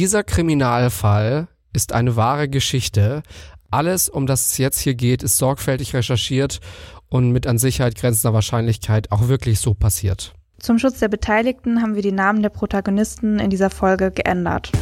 [0.00, 3.22] Dieser Kriminalfall ist eine wahre Geschichte.
[3.70, 6.60] Alles, um das es jetzt hier geht, ist sorgfältig recherchiert
[7.10, 10.32] und mit an Sicherheit grenzender Wahrscheinlichkeit auch wirklich so passiert.
[10.58, 14.72] Zum Schutz der Beteiligten haben wir die Namen der Protagonisten in dieser Folge geändert.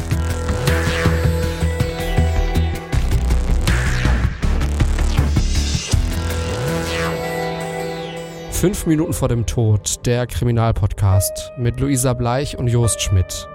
[8.51, 13.49] Fünf Minuten vor dem Tod, der Kriminalpodcast mit Luisa Bleich und Jost Schmidt.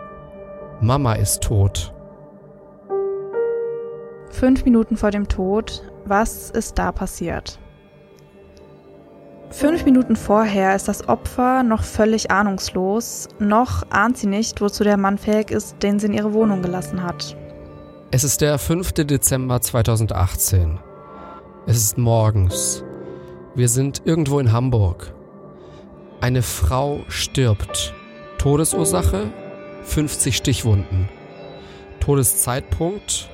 [0.85, 1.95] Mama ist tot.
[4.29, 7.59] Fünf Minuten vor dem Tod, was ist da passiert?
[9.49, 14.99] Fünf Minuten vorher ist das Opfer noch völlig ahnungslos, noch ahnt sie nicht, wozu der
[14.99, 17.35] Mann fähig ist, den sie in ihre Wohnung gelassen hat.
[18.11, 18.93] Es ist der 5.
[18.93, 20.79] Dezember 2018.
[21.65, 22.85] Es ist morgens.
[23.55, 25.15] Wir sind irgendwo in Hamburg.
[26.21, 27.95] Eine Frau stirbt.
[28.37, 29.33] Todesursache
[29.85, 31.09] 50 Stichwunden.
[32.01, 33.31] Todeszeitpunkt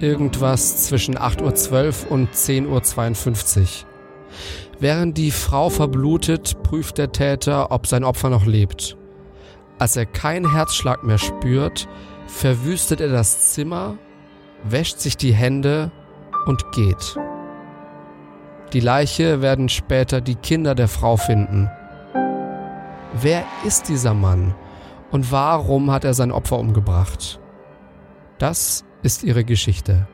[0.00, 3.66] irgendwas zwischen 8.12 Uhr und 10.52 Uhr.
[4.80, 8.96] Während die Frau verblutet, prüft der Täter, ob sein Opfer noch lebt.
[9.78, 11.88] Als er keinen Herzschlag mehr spürt,
[12.26, 13.96] verwüstet er das Zimmer,
[14.64, 15.92] wäscht sich die Hände
[16.46, 17.16] und geht.
[18.72, 21.70] Die Leiche werden später die Kinder der Frau finden.
[23.20, 24.54] Wer ist dieser Mann
[25.12, 27.38] und warum hat er sein Opfer umgebracht?
[28.38, 30.08] Das ist ihre Geschichte.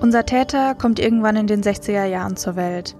[0.00, 2.96] Unser Täter kommt irgendwann in den 60er Jahren zur Welt.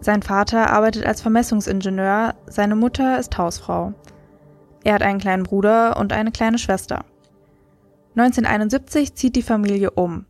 [0.00, 3.94] Sein Vater arbeitet als Vermessungsingenieur, seine Mutter ist Hausfrau.
[4.82, 7.04] Er hat einen kleinen Bruder und eine kleine Schwester.
[8.16, 10.26] 1971 zieht die Familie um.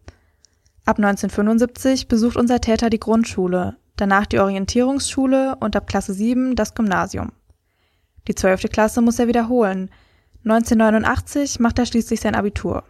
[0.84, 6.74] Ab 1975 besucht unser Täter die Grundschule, danach die Orientierungsschule und ab Klasse 7 das
[6.74, 7.32] Gymnasium.
[8.28, 8.70] Die 12.
[8.70, 9.90] Klasse muss er wiederholen.
[10.44, 12.84] 1989 macht er schließlich sein Abitur.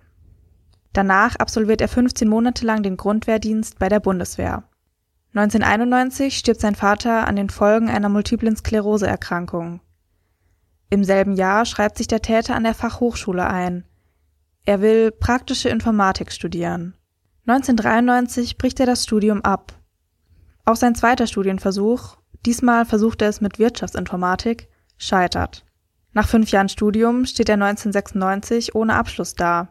[0.92, 4.64] Danach absolviert er 15 Monate lang den Grundwehrdienst bei der Bundeswehr.
[5.34, 9.80] 1991 stirbt sein Vater an den Folgen einer multiplen Skleroseerkrankung.
[10.90, 13.84] Im selben Jahr schreibt sich der Täter an der Fachhochschule ein.
[14.64, 16.94] Er will praktische Informatik studieren.
[17.46, 19.72] 1993 bricht er das Studium ab.
[20.64, 24.68] Auch sein zweiter Studienversuch, diesmal versucht er es mit Wirtschaftsinformatik,
[25.04, 25.64] scheitert.
[26.12, 29.68] Nach fünf Jahren Studium steht er 1996 ohne Abschluss da.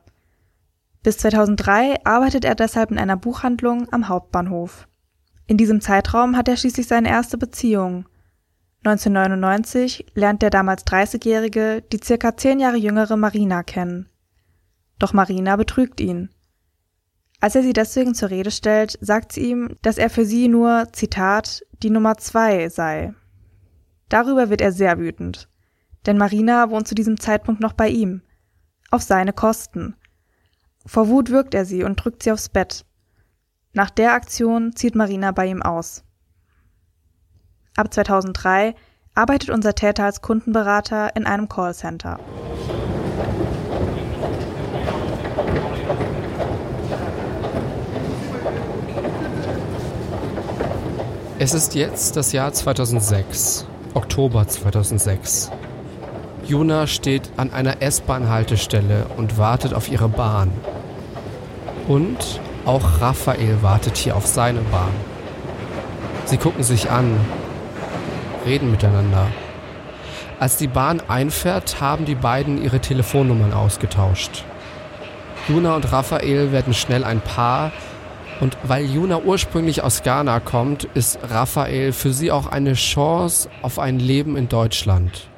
[1.02, 4.88] Bis 2003 arbeitet er deshalb in einer Buchhandlung am Hauptbahnhof.
[5.48, 8.06] In diesem Zeitraum hat er schließlich seine erste Beziehung.
[8.86, 14.10] 1999 lernt der damals 30-Jährige die circa zehn Jahre jüngere Marina kennen.
[15.00, 16.30] Doch Marina betrügt ihn.
[17.40, 20.88] Als er sie deswegen zur Rede stellt, sagt sie ihm, dass er für sie nur,
[20.94, 23.14] Zitat, die Nummer zwei sei.
[24.14, 25.50] Darüber wird er sehr wütend.
[26.06, 28.22] Denn Marina wohnt zu diesem Zeitpunkt noch bei ihm.
[28.92, 29.96] Auf seine Kosten.
[30.86, 32.86] Vor Wut wirkt er sie und drückt sie aufs Bett.
[33.72, 36.04] Nach der Aktion zieht Marina bei ihm aus.
[37.76, 38.76] Ab 2003
[39.16, 42.20] arbeitet unser Täter als Kundenberater in einem Callcenter.
[51.40, 53.66] Es ist jetzt das Jahr 2006,
[53.96, 55.52] Oktober 2006.
[56.48, 60.52] Juna steht an einer S-Bahn-Haltestelle und wartet auf ihre Bahn.
[61.88, 64.92] Und auch Raphael wartet hier auf seine Bahn.
[66.26, 67.20] Sie gucken sich an,
[68.48, 69.28] reden miteinander.
[70.40, 74.44] Als die Bahn einfährt, haben die beiden ihre Telefonnummern ausgetauscht.
[75.48, 77.72] Juna und Raphael werden schnell ein Paar,
[78.44, 83.80] und weil Juna ursprünglich aus Ghana kommt, ist Raphael für sie auch eine Chance auf
[83.80, 85.30] ein Leben in Deutschland.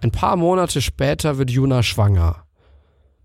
[0.00, 2.44] Ein paar Monate später wird Juna schwanger.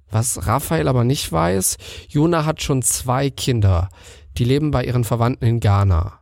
[0.09, 3.89] Was Raphael aber nicht weiß, Juna hat schon zwei Kinder,
[4.35, 6.21] die leben bei ihren Verwandten in Ghana.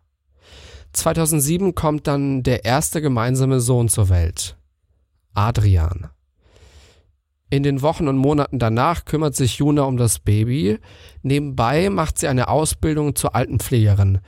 [0.91, 4.57] 2007 kommt dann der erste gemeinsame Sohn zur Welt,
[5.34, 6.09] Adrian.
[7.50, 10.80] In den Wochen und Monaten danach kümmert sich Juna um das Baby.
[11.24, 14.19] Nebenbei macht sie eine Ausbildung zur Altenpflegerin,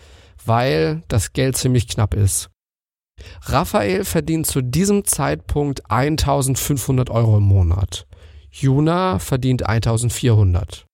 [0.43, 2.49] weil das Geld ziemlich knapp ist.
[3.43, 8.07] Raphael verdient zu diesem Zeitpunkt 1500 Euro im Monat.
[8.49, 10.85] Juna verdient 1400.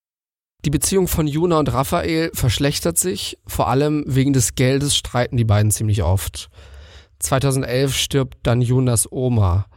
[0.65, 5.45] Die Beziehung von Juna und Raphael verschlechtert sich, vor allem wegen des Geldes streiten die
[5.45, 6.49] beiden ziemlich oft.
[7.19, 9.67] 2011 stirbt dann Junas Oma.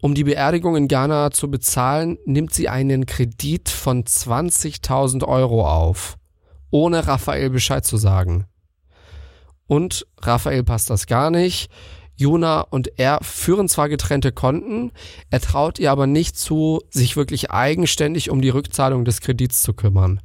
[0.00, 6.16] Um die Beerdigung in Ghana zu bezahlen, nimmt sie einen Kredit von 20.000 Euro auf,
[6.70, 8.46] ohne Raphael Bescheid zu sagen.
[9.66, 11.70] Und Raphael passt das gar nicht.
[12.16, 14.90] Jona und er führen zwar getrennte Konten,
[15.30, 19.72] er traut ihr aber nicht zu, sich wirklich eigenständig um die Rückzahlung des Kredits zu
[19.72, 20.20] kümmern.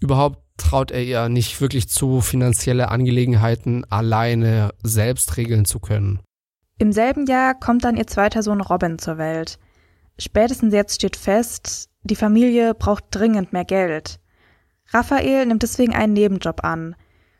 [0.00, 6.20] Überhaupt traut er ihr nicht wirklich zu, finanzielle Angelegenheiten alleine selbst regeln zu können.
[6.78, 9.58] Im selben Jahr kommt dann ihr zweiter Sohn Robin zur Welt.
[10.18, 14.20] Spätestens jetzt steht fest, die Familie braucht dringend mehr Geld.
[14.90, 16.94] Raphael nimmt deswegen einen Nebenjob an.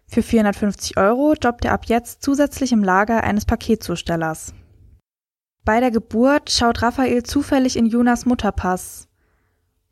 [0.06, 4.54] Für 450 Euro jobbt er ab jetzt zusätzlich im Lager eines Paketzustellers.
[5.64, 9.08] Bei der Geburt schaut Raphael zufällig in Jonas Mutterpass.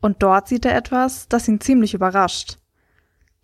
[0.01, 2.57] Und dort sieht er etwas, das ihn ziemlich überrascht.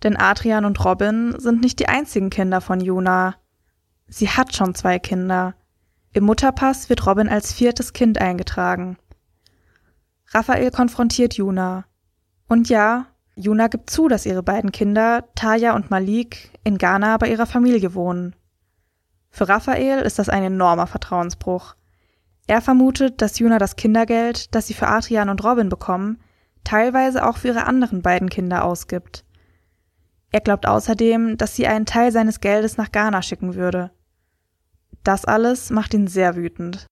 [0.04, 3.36] Denn Adrian und Robin sind nicht die einzigen Kinder von Juna.
[4.08, 5.56] Sie hat schon zwei Kinder.
[6.14, 8.98] Im Mutterpass wird Robin als viertes Kind eingetragen.
[10.28, 11.86] Raphael konfrontiert Juna.
[12.48, 17.30] Und ja, Juna gibt zu, dass ihre beiden Kinder, Taya und Malik, in Ghana bei
[17.30, 18.36] ihrer Familie wohnen.
[19.32, 21.76] Für Raphael ist das ein enormer Vertrauensbruch.
[22.46, 26.20] Er vermutet, dass Juna das Kindergeld, das sie für Adrian und Robin bekommen,
[26.64, 29.26] teilweise auch für ihre anderen beiden Kinder ausgibt.
[30.32, 33.92] Er glaubt außerdem, dass sie einen Teil seines Geldes nach Ghana schicken würde.
[35.04, 36.88] Das alles macht ihn sehr wütend.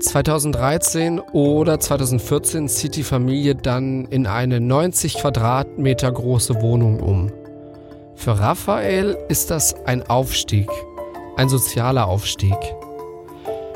[0.00, 7.32] 2013 oder 2014 zieht die Familie dann in eine 90 Quadratmeter große Wohnung um.
[8.14, 10.68] Für Raphael ist das ein Aufstieg,
[11.36, 12.56] ein sozialer Aufstieg.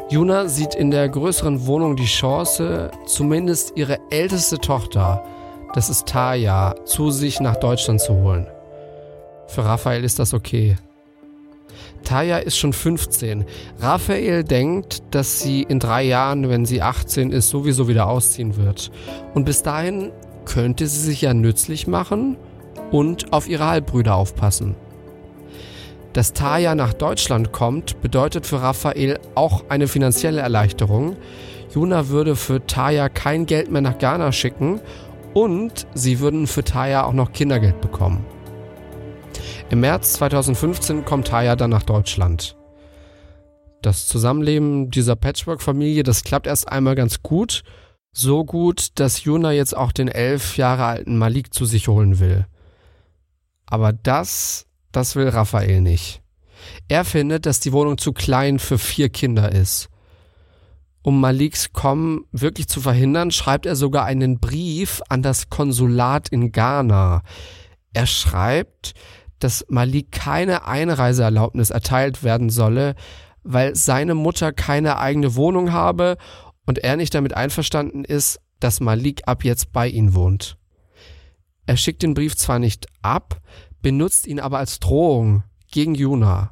[0.09, 5.23] Juna sieht in der größeren Wohnung die Chance, zumindest ihre älteste Tochter,
[5.75, 8.47] das ist Taya, zu sich nach Deutschland zu holen.
[9.47, 10.77] Für Raphael ist das okay.
[12.05, 13.45] Taya ist schon 15.
[13.79, 18.91] Raphael denkt, dass sie in drei Jahren, wenn sie 18 ist, sowieso wieder ausziehen wird.
[19.35, 20.11] Und bis dahin
[20.45, 22.37] könnte sie sich ja nützlich machen
[22.91, 24.75] und auf ihre Halbbrüder aufpassen.
[26.13, 31.17] Dass Taya nach Deutschland kommt, bedeutet für Raphael auch eine finanzielle Erleichterung.
[31.73, 34.81] Juna würde für Taya kein Geld mehr nach Ghana schicken
[35.35, 38.25] und sie würden für Taya auch noch Kindergeld bekommen.
[39.71, 42.57] Im März 2015 kommt Taya dann nach Deutschland.
[43.83, 47.63] Das Zusammenleben dieser Patchwork-Familie, das klappt erst einmal ganz gut.
[48.13, 52.47] So gut, dass Juna jetzt auch den elf Jahre alten Malik zu sich holen will.
[53.67, 56.21] Aber das, das will Raphael nicht.
[56.89, 59.89] Er findet, dass die Wohnung zu klein für vier Kinder ist.
[61.03, 66.53] Um Maliks Kommen wirklich zu verhindern, schreibt er sogar einen Brief an das Konsulat in
[66.53, 67.23] Ghana.
[67.95, 68.95] Er schreibt,
[69.39, 72.95] dass Malik keine Einreiseerlaubnis erteilt werden solle,
[73.43, 76.19] weil seine Mutter keine eigene Wohnung habe
[76.67, 80.59] und er nicht damit einverstanden ist, dass Malik ab jetzt bei ihm wohnt.
[81.65, 83.41] Er schickt den Brief zwar nicht ab,
[83.81, 86.51] benutzt ihn aber als Drohung gegen Juna.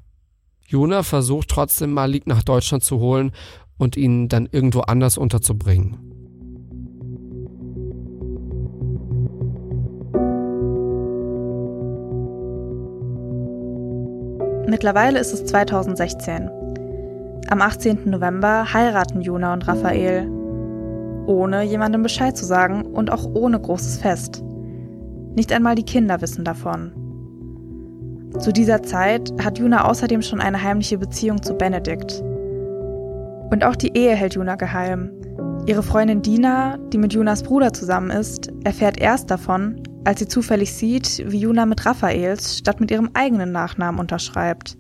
[0.67, 3.33] Juna versucht trotzdem Malik nach Deutschland zu holen
[3.79, 5.97] und ihn dann irgendwo anders unterzubringen.
[14.69, 16.51] Mittlerweile ist es 2016.
[17.49, 18.11] Am 18.
[18.11, 20.29] November heiraten Juna und Raphael.
[21.27, 24.45] Ohne jemandem Bescheid zu sagen und auch ohne großes Fest.
[25.35, 26.93] Nicht einmal die Kinder wissen davon.
[28.39, 32.23] Zu dieser Zeit hat Juna außerdem schon eine heimliche Beziehung zu Benedikt.
[33.51, 35.11] Und auch die Ehe hält Juna geheim.
[35.67, 40.73] Ihre Freundin Dina, die mit Junas Bruder zusammen ist, erfährt erst davon, als sie zufällig
[40.73, 44.79] sieht, wie Juna mit Raphaels statt mit ihrem eigenen Nachnamen unterschreibt.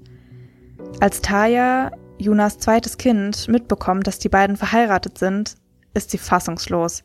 [1.00, 5.56] Als Taya, Junas zweites Kind, mitbekommt, dass die beiden verheiratet sind,
[5.94, 7.04] ist sie fassungslos.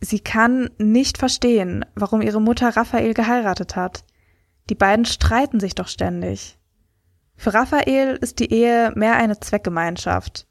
[0.00, 4.04] Sie kann nicht verstehen, warum ihre Mutter Raphael geheiratet hat.
[4.70, 6.58] Die beiden streiten sich doch ständig.
[7.36, 10.46] Für Raphael ist die Ehe mehr eine Zweckgemeinschaft.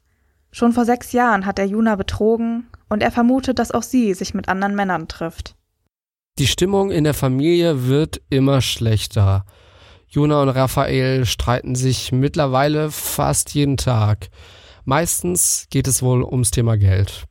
[0.54, 4.34] Schon vor sechs Jahren hat er Juna betrogen und er vermutet, dass auch sie sich
[4.34, 5.56] mit anderen Männern trifft.
[6.38, 9.46] Die Stimmung in der Familie wird immer schlechter.
[10.06, 14.28] Juna und Raphael streiten sich mittlerweile fast jeden Tag.
[14.84, 17.24] Meistens geht es wohl ums Thema Geld.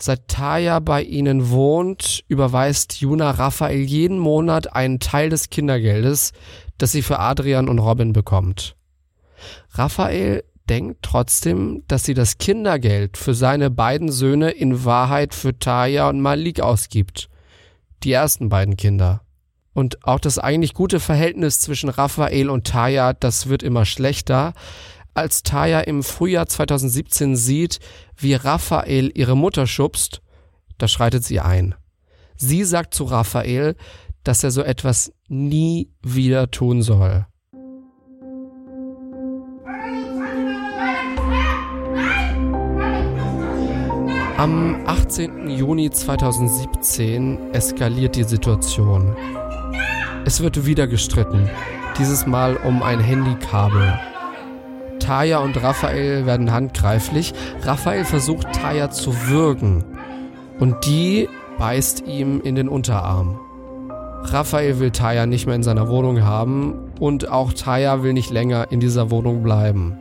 [0.00, 6.32] Seit Taya bei ihnen wohnt, überweist Juna Raphael jeden Monat einen Teil des Kindergeldes,
[6.78, 8.74] das sie für Adrian und Robin bekommt.
[9.74, 16.08] Raphael denkt trotzdem, dass sie das Kindergeld für seine beiden Söhne in Wahrheit für Taya
[16.08, 17.28] und Malik ausgibt
[18.02, 19.22] die ersten beiden Kinder.
[19.72, 24.52] Und auch das eigentlich gute Verhältnis zwischen Raphael und Taya, das wird immer schlechter.
[25.14, 27.80] Als Taya im Frühjahr 2017 sieht,
[28.16, 30.22] wie Raphael ihre Mutter schubst,
[30.78, 31.74] da schreitet sie ein.
[32.36, 33.74] Sie sagt zu Raphael,
[34.22, 37.26] dass er so etwas nie wieder tun soll.
[44.36, 45.48] Am 18.
[45.48, 49.14] Juni 2017 eskaliert die Situation.
[50.24, 51.48] Es wird wieder gestritten,
[52.00, 53.96] dieses Mal um ein Handykabel.
[54.98, 57.32] Taya und Raphael werden handgreiflich.
[57.62, 59.84] Raphael versucht Taya zu würgen
[60.58, 63.38] und die beißt ihm in den Unterarm.
[64.24, 68.66] Raphael will Taya nicht mehr in seiner Wohnung haben und auch Taya will nicht länger
[68.70, 69.98] in dieser Wohnung bleiben.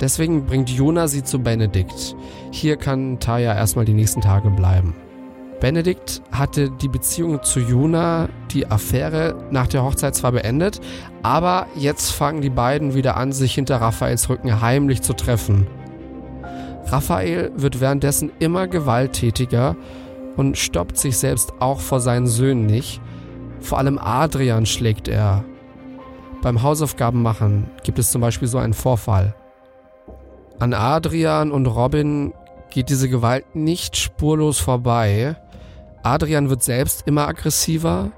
[0.00, 2.16] Deswegen bringt Jona sie zu Benedikt.
[2.50, 4.94] Hier kann Taya erstmal die nächsten Tage bleiben.
[5.60, 10.80] Benedikt hatte die Beziehung zu Juna, die Affäre nach der Hochzeit zwar beendet,
[11.22, 15.66] aber jetzt fangen die beiden wieder an, sich hinter Raphaels Rücken heimlich zu treffen.
[16.86, 19.76] Raphael wird währenddessen immer gewalttätiger
[20.36, 23.00] und stoppt sich selbst auch vor seinen Söhnen nicht.
[23.60, 25.44] Vor allem Adrian schlägt er.
[26.42, 29.34] Beim Hausaufgaben machen gibt es zum Beispiel so einen Vorfall.
[30.58, 32.32] An Adrian und Robin
[32.70, 35.36] geht diese Gewalt nicht spurlos vorbei.
[36.02, 38.10] Adrian wird selbst immer aggressiver.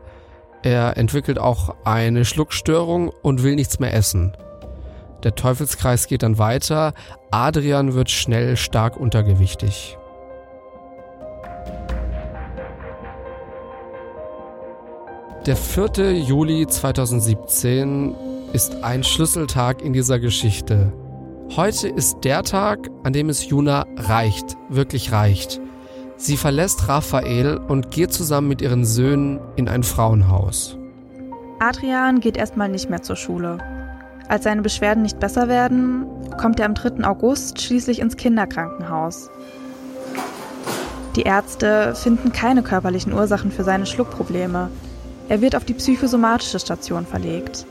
[0.62, 4.36] Er entwickelt auch eine Schluckstörung und will nichts mehr essen.
[5.22, 6.92] Der Teufelskreis geht dann weiter.
[7.30, 9.96] Adrian wird schnell stark untergewichtig.
[15.46, 16.18] Der 4.
[16.18, 18.14] Juli 2017
[18.52, 20.92] ist ein Schlüsseltag in dieser Geschichte.
[21.54, 25.60] Heute ist der Tag, an dem es Juna reicht, wirklich reicht.
[26.16, 30.76] Sie verlässt Raphael und geht zusammen mit ihren Söhnen in ein Frauenhaus.
[31.60, 33.58] Adrian geht erstmal nicht mehr zur Schule.
[34.28, 36.04] Als seine Beschwerden nicht besser werden,
[36.38, 37.04] kommt er am 3.
[37.04, 39.30] August schließlich ins Kinderkrankenhaus.
[41.14, 44.68] Die Ärzte finden keine körperlichen Ursachen für seine Schluckprobleme.
[45.28, 47.66] Er wird auf die psychosomatische Station verlegt.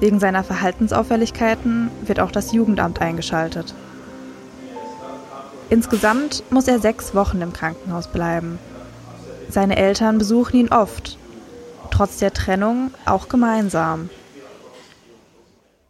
[0.00, 3.74] Wegen seiner Verhaltensauffälligkeiten wird auch das Jugendamt eingeschaltet.
[5.70, 8.58] Insgesamt muss er sechs Wochen im Krankenhaus bleiben.
[9.50, 11.18] Seine Eltern besuchen ihn oft,
[11.90, 14.08] trotz der Trennung auch gemeinsam.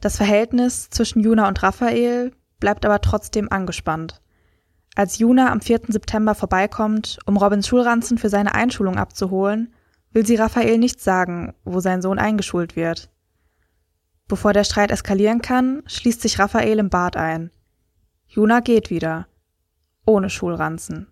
[0.01, 4.21] Das Verhältnis zwischen Juna und Raphael bleibt aber trotzdem angespannt.
[4.95, 5.83] Als Juna am 4.
[5.89, 9.73] September vorbeikommt, um Robins Schulranzen für seine Einschulung abzuholen,
[10.13, 13.11] will sie Raphael nicht sagen, wo sein Sohn eingeschult wird.
[14.29, 17.51] Bevor der Streit eskalieren kann, schließt sich Raphael im Bad ein.
[18.29, 19.27] Juna geht wieder.
[20.05, 21.09] Ohne Schulranzen.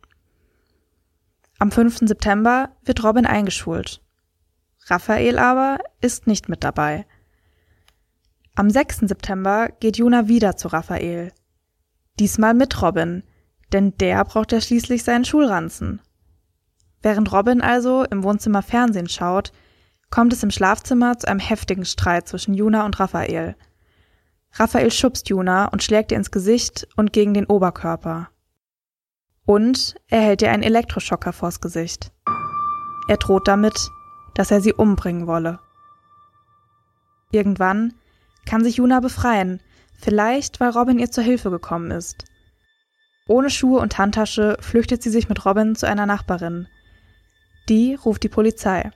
[1.58, 2.00] Am 5.
[2.00, 4.02] September wird Robin eingeschult.
[4.84, 7.06] Raphael aber ist nicht mit dabei.
[8.54, 9.00] Am 6.
[9.00, 11.32] September geht Juna wieder zu Raphael.
[12.18, 13.22] Diesmal mit Robin,
[13.72, 16.00] denn der braucht ja schließlich seinen Schulranzen.
[17.02, 19.52] Während Robin also im Wohnzimmer Fernsehen schaut,
[20.10, 23.56] kommt es im Schlafzimmer zu einem heftigen Streit zwischen Juna und Raphael.
[24.52, 28.30] Raphael schubst Juna und schlägt ihr ins Gesicht und gegen den Oberkörper.
[29.44, 32.10] Und er hält ihr einen Elektroschocker vors Gesicht.
[33.08, 33.90] Er droht damit,
[34.34, 35.60] dass er sie umbringen wolle.
[37.30, 37.94] Irgendwann
[38.44, 39.60] kann sich Juna befreien,
[39.98, 42.24] vielleicht weil Robin ihr zur Hilfe gekommen ist.
[43.28, 46.68] Ohne Schuhe und Handtasche flüchtet sie sich mit Robin zu einer Nachbarin.
[47.68, 48.90] Die ruft die Polizei.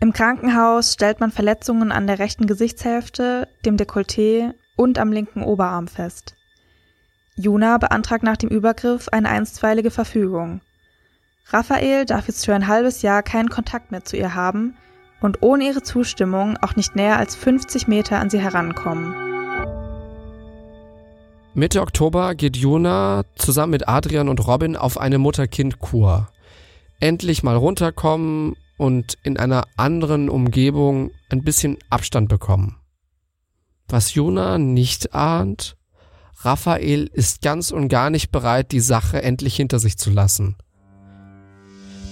[0.00, 5.88] Im Krankenhaus stellt man Verletzungen an der rechten Gesichtshälfte, dem Dekolleté und am linken Oberarm
[5.88, 6.36] fest.
[7.34, 10.60] Juna beantragt nach dem Übergriff eine einstweilige Verfügung.
[11.46, 14.76] Raphael darf jetzt für ein halbes Jahr keinen Kontakt mehr zu ihr haben
[15.20, 19.14] und ohne ihre Zustimmung auch nicht näher als 50 Meter an sie herankommen.
[21.54, 26.28] Mitte Oktober geht Juna zusammen mit Adrian und Robin auf eine Mutter-Kind-Kur.
[27.00, 32.76] Endlich mal runterkommen und in einer anderen Umgebung ein bisschen Abstand bekommen.
[33.88, 35.76] Was Jona nicht ahnt,
[36.40, 40.56] Raphael ist ganz und gar nicht bereit, die Sache endlich hinter sich zu lassen.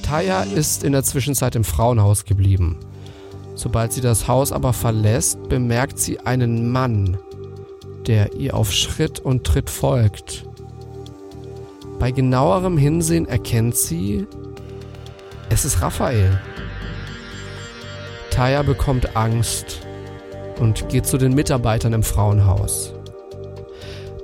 [0.03, 2.79] Taya ist in der Zwischenzeit im Frauenhaus geblieben.
[3.55, 7.19] Sobald sie das Haus aber verlässt, bemerkt sie einen Mann,
[8.07, 10.47] der ihr auf Schritt und Tritt folgt.
[11.99, 14.27] Bei genauerem Hinsehen erkennt sie,
[15.49, 16.41] es ist Raphael.
[18.37, 19.81] Taya bekommt Angst
[20.61, 22.93] und geht zu den Mitarbeitern im Frauenhaus.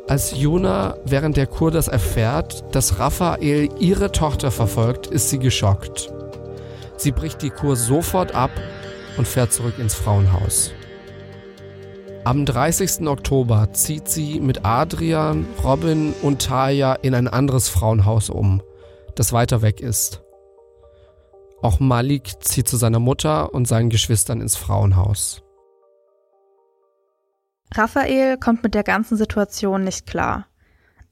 [0.07, 6.13] Als Juna während der Kur das erfährt, dass Raphael ihre Tochter verfolgt, ist sie geschockt.
[6.99, 8.51] Sie bricht die Kur sofort ab
[9.17, 10.73] und fährt zurück ins Frauenhaus.
[12.25, 13.09] Am 30.
[13.09, 18.61] Oktober zieht sie mit Adrian, Robin und Taya in ein anderes Frauenhaus um,
[19.15, 20.21] das weiter weg ist.
[21.63, 25.43] Auch Malik zieht zu seiner Mutter und seinen Geschwistern ins Frauenhaus.
[27.73, 30.47] Raphael kommt mit der ganzen Situation nicht klar.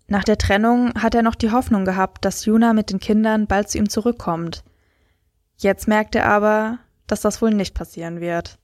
[0.08, 3.70] Nach der Trennung hat er noch die Hoffnung gehabt, dass Juna mit den Kindern bald
[3.70, 4.64] zu ihm zurückkommt.
[5.56, 8.58] Jetzt merkt er aber, dass das wohl nicht passieren wird.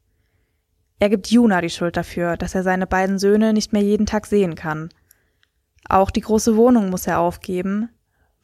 [0.98, 4.26] Er gibt Juna die Schuld dafür, dass er seine beiden Söhne nicht mehr jeden Tag
[4.26, 4.88] sehen kann.
[5.88, 7.90] Auch die große Wohnung muss er aufgeben,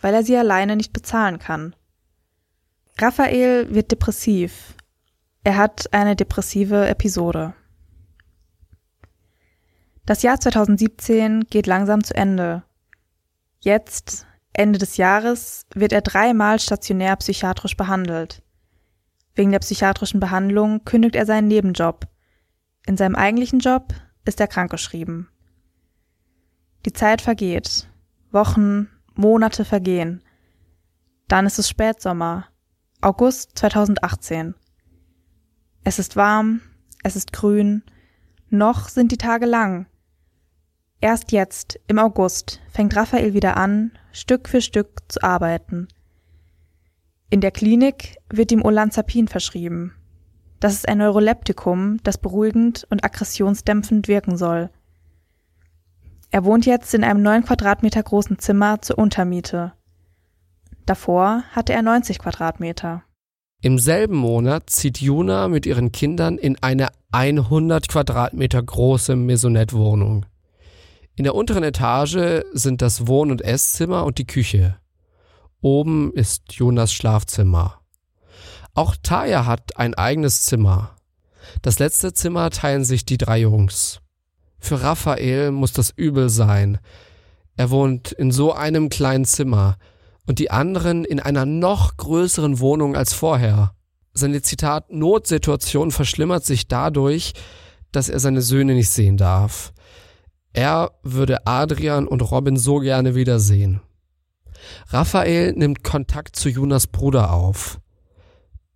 [0.01, 1.75] weil er sie alleine nicht bezahlen kann.
[2.99, 4.77] Raphael wird depressiv.
[5.45, 7.55] Er hat eine depressive Episode.
[10.05, 12.65] Das Jahr 2017 geht langsam zu Ende.
[13.61, 18.43] Jetzt, Ende des Jahres, wird er dreimal stationär psychiatrisch behandelt.
[19.35, 22.07] Wegen der psychiatrischen Behandlung kündigt er seinen Nebenjob.
[22.87, 23.95] In seinem eigentlichen Job
[24.25, 25.29] ist er krankgeschrieben.
[26.85, 27.89] Die Zeit vergeht.
[28.31, 30.23] Wochen, Monate vergehen.
[31.29, 32.49] Dann ist es Spätsommer.
[33.05, 34.55] August 2018.
[35.83, 36.61] Es ist warm,
[37.03, 37.83] es ist grün,
[38.49, 39.87] noch sind die Tage lang.
[41.01, 45.89] Erst jetzt, im August, fängt Raphael wieder an, Stück für Stück zu arbeiten.
[47.29, 49.97] In der Klinik wird ihm Olanzapin verschrieben.
[50.61, 54.71] Das ist ein Neuroleptikum, das beruhigend und aggressionsdämpfend wirken soll.
[56.31, 59.73] Er wohnt jetzt in einem neun Quadratmeter großen Zimmer zur Untermiete.
[60.87, 63.03] Davor hatte er 90 Quadratmeter.
[63.61, 70.27] Im selben Monat zieht Juna mit ihren Kindern in eine 100 Quadratmeter große Maisonette-Wohnung.
[71.15, 74.77] In der unteren Etage sind das Wohn- und Esszimmer und die Küche.
[75.61, 77.81] Oben ist Jonas Schlafzimmer.
[78.75, 80.97] Auch Taya hat ein eigenes Zimmer.
[81.61, 84.01] Das letzte Zimmer teilen sich die drei Jungs.
[84.59, 86.79] Für Raphael muss das übel sein.
[87.57, 89.77] Er wohnt in so einem kleinen Zimmer
[90.27, 93.75] und die anderen in einer noch größeren Wohnung als vorher.
[94.15, 97.33] Seine Zitat Notsituation verschlimmert sich dadurch,
[97.93, 99.73] dass er seine Söhne nicht sehen darf.
[100.53, 103.81] Er würde Adrian und Robin so gerne wiedersehen.
[104.89, 107.81] Raphael nimmt Kontakt zu Jonas Bruder auf.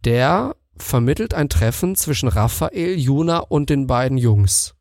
[0.04, 4.74] Der vermittelt ein Treffen zwischen Raphael, Juna und den beiden Jungs.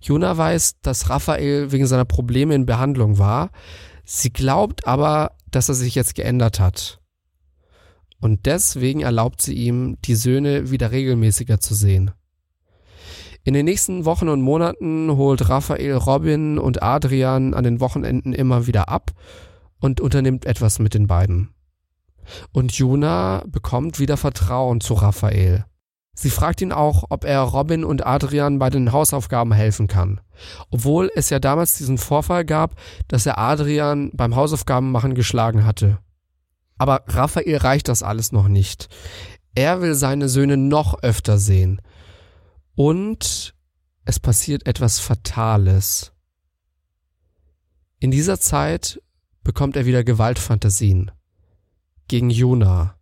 [0.00, 3.50] Juna weiß, dass Raphael wegen seiner Probleme in Behandlung war.
[4.04, 7.00] Sie glaubt aber, dass er sich jetzt geändert hat.
[8.20, 12.10] Und deswegen erlaubt sie ihm, die Söhne wieder regelmäßiger zu sehen.
[13.44, 18.66] In den nächsten Wochen und Monaten holt Raphael Robin und Adrian an den Wochenenden immer
[18.66, 19.12] wieder ab
[19.80, 21.50] und unternimmt etwas mit den beiden.
[22.52, 25.64] Und Juna bekommt wieder Vertrauen zu Raphael.
[26.20, 30.20] Sie fragt ihn auch, ob er Robin und Adrian bei den Hausaufgaben helfen kann.
[30.68, 32.74] Obwohl es ja damals diesen Vorfall gab,
[33.06, 35.98] dass er Adrian beim Hausaufgaben machen geschlagen hatte.
[36.76, 38.88] Aber Raphael reicht das alles noch nicht.
[39.54, 41.80] Er will seine Söhne noch öfter sehen.
[42.74, 43.54] Und
[44.04, 46.10] es passiert etwas Fatales.
[48.00, 49.00] In dieser Zeit
[49.44, 51.12] bekommt er wieder Gewaltfantasien
[52.08, 52.97] gegen Juna.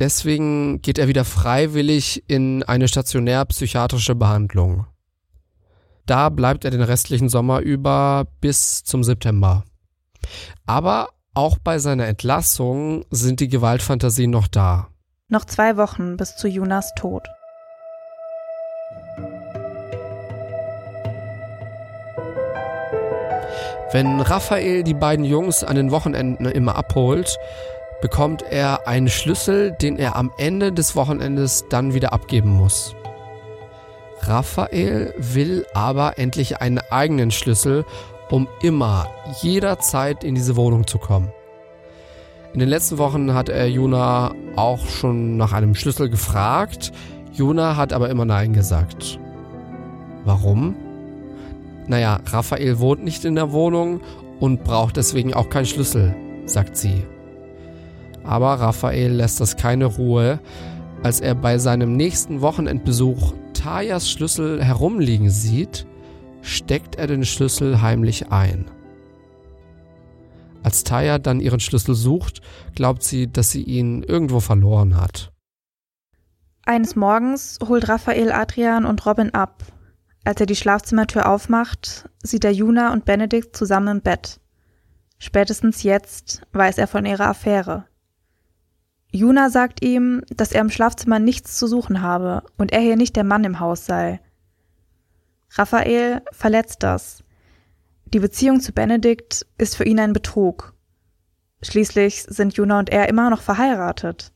[0.00, 4.86] Deswegen geht er wieder freiwillig in eine stationär psychiatrische Behandlung.
[6.06, 9.62] Da bleibt er den restlichen Sommer über bis zum September.
[10.64, 14.88] Aber auch bei seiner Entlassung sind die Gewaltfantasien noch da.
[15.28, 17.22] Noch zwei Wochen bis zu Junas Tod.
[23.92, 27.36] Wenn Raphael die beiden Jungs an den Wochenenden immer abholt,
[28.00, 32.94] bekommt er einen Schlüssel, den er am Ende des Wochenendes dann wieder abgeben muss.
[34.22, 37.84] Raphael will aber endlich einen eigenen Schlüssel,
[38.30, 39.06] um immer,
[39.40, 41.32] jederzeit in diese Wohnung zu kommen.
[42.52, 46.92] In den letzten Wochen hat er Juna auch schon nach einem Schlüssel gefragt.
[47.32, 49.18] Juna hat aber immer Nein gesagt.
[50.24, 50.74] Warum?
[51.86, 54.00] Naja, Raphael wohnt nicht in der Wohnung
[54.38, 57.04] und braucht deswegen auch keinen Schlüssel, sagt sie.
[58.24, 60.40] Aber Raphael lässt das keine Ruhe,
[61.02, 65.86] als er bei seinem nächsten Wochenendbesuch Tajas Schlüssel herumliegen sieht,
[66.42, 68.70] steckt er den Schlüssel heimlich ein.
[70.62, 72.42] Als Taya dann ihren Schlüssel sucht,
[72.74, 75.32] glaubt sie, dass sie ihn irgendwo verloren hat.
[76.66, 79.64] Eines Morgens holt Raphael Adrian und Robin ab
[80.24, 84.40] als er die Schlafzimmertür aufmacht, sieht er Juna und Benedikt zusammen im Bett.
[85.18, 87.86] Spätestens jetzt weiß er von ihrer Affäre.
[89.12, 93.16] Juna sagt ihm, dass er im Schlafzimmer nichts zu suchen habe und er hier nicht
[93.16, 94.20] der Mann im Haus sei.
[95.52, 97.24] Raphael verletzt das.
[98.12, 100.74] Die Beziehung zu Benedikt ist für ihn ein Betrug.
[101.62, 104.32] Schließlich sind Juna und er immer noch verheiratet.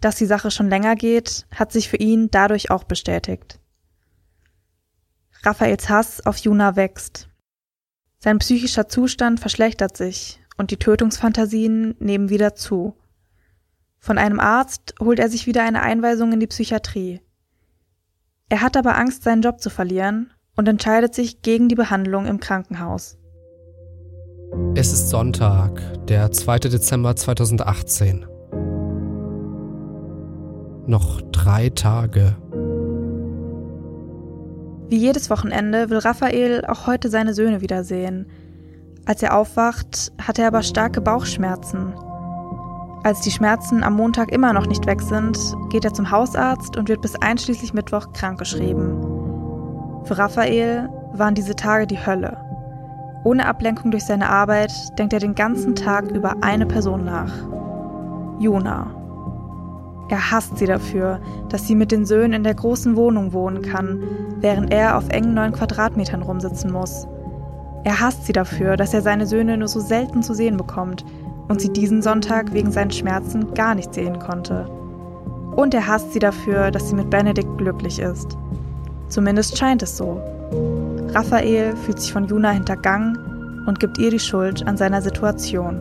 [0.00, 3.60] Dass die Sache schon länger geht, hat sich für ihn dadurch auch bestätigt.
[5.42, 7.28] Raphaels Hass auf Juna wächst.
[8.18, 12.96] Sein psychischer Zustand verschlechtert sich und die Tötungsfantasien nehmen wieder zu.
[13.98, 17.20] Von einem Arzt holt er sich wieder eine Einweisung in die Psychiatrie.
[18.48, 22.40] Er hat aber Angst, seinen Job zu verlieren und entscheidet sich gegen die Behandlung im
[22.40, 23.18] Krankenhaus.
[24.74, 26.60] Es ist Sonntag, der 2.
[26.60, 28.24] Dezember 2018.
[30.86, 32.36] Noch drei Tage.
[34.88, 38.26] Wie jedes Wochenende will Raphael auch heute seine Söhne wiedersehen.
[39.04, 41.92] Als er aufwacht, hat er aber starke Bauchschmerzen.
[43.04, 45.38] Als die Schmerzen am Montag immer noch nicht weg sind,
[45.70, 49.00] geht er zum Hausarzt und wird bis einschließlich Mittwoch krankgeschrieben.
[50.04, 52.36] Für Raphael waren diese Tage die Hölle.
[53.24, 57.32] Ohne Ablenkung durch seine Arbeit denkt er den ganzen Tag über eine Person nach.
[58.40, 58.94] Juna.
[60.08, 64.02] Er hasst sie dafür, dass sie mit den Söhnen in der großen Wohnung wohnen kann,
[64.40, 67.06] während er auf engen neun Quadratmetern rumsitzen muss.
[67.84, 71.04] Er hasst sie dafür, dass er seine Söhne nur so selten zu sehen bekommt
[71.48, 74.66] und sie diesen Sonntag wegen seinen Schmerzen gar nicht sehen konnte.
[75.56, 78.36] Und er hasst sie dafür, dass sie mit Benedikt glücklich ist.
[79.08, 80.20] Zumindest scheint es so.
[81.14, 85.80] Raphael fühlt sich von Juna hintergangen und gibt ihr die Schuld an seiner Situation.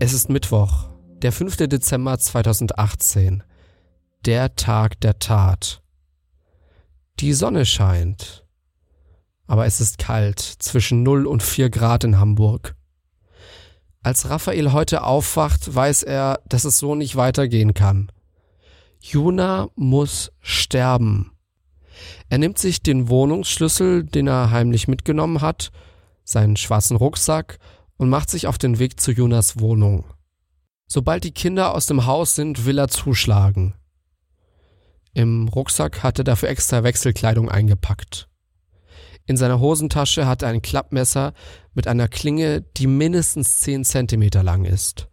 [0.00, 0.90] Es ist Mittwoch,
[1.22, 1.56] der 5.
[1.56, 3.42] Dezember 2018
[4.26, 5.82] der Tag der Tat.
[7.20, 8.46] Die Sonne scheint,
[9.46, 12.74] aber es ist kalt, zwischen 0 und 4 Grad in Hamburg.
[14.02, 18.10] Als Raphael heute aufwacht, weiß er, dass es so nicht weitergehen kann.
[19.00, 21.32] Juna muss sterben.
[22.28, 25.70] Er nimmt sich den Wohnungsschlüssel, den er heimlich mitgenommen hat,
[26.24, 27.58] seinen schwarzen Rucksack
[27.98, 30.04] und macht sich auf den Weg zu Junas Wohnung.
[30.86, 33.74] Sobald die Kinder aus dem Haus sind, will er zuschlagen.
[35.14, 38.28] Im Rucksack hat er dafür extra Wechselkleidung eingepackt.
[39.26, 41.32] In seiner Hosentasche hat er ein Klappmesser
[41.72, 45.08] mit einer Klinge, die mindestens 10 Zentimeter lang ist.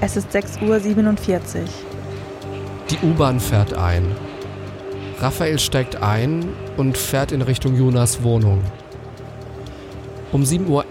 [0.00, 1.64] Es ist 6.47 Uhr.
[2.90, 4.16] Die U-Bahn fährt ein.
[5.20, 8.62] Raphael steigt ein und fährt in Richtung Jonas Wohnung.
[10.32, 10.84] Um 7.11 Uhr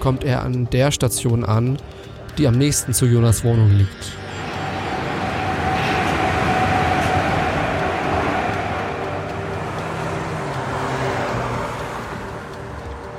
[0.00, 1.78] kommt er an der Station an,
[2.38, 4.12] die am nächsten zu Jonas Wohnung liegt.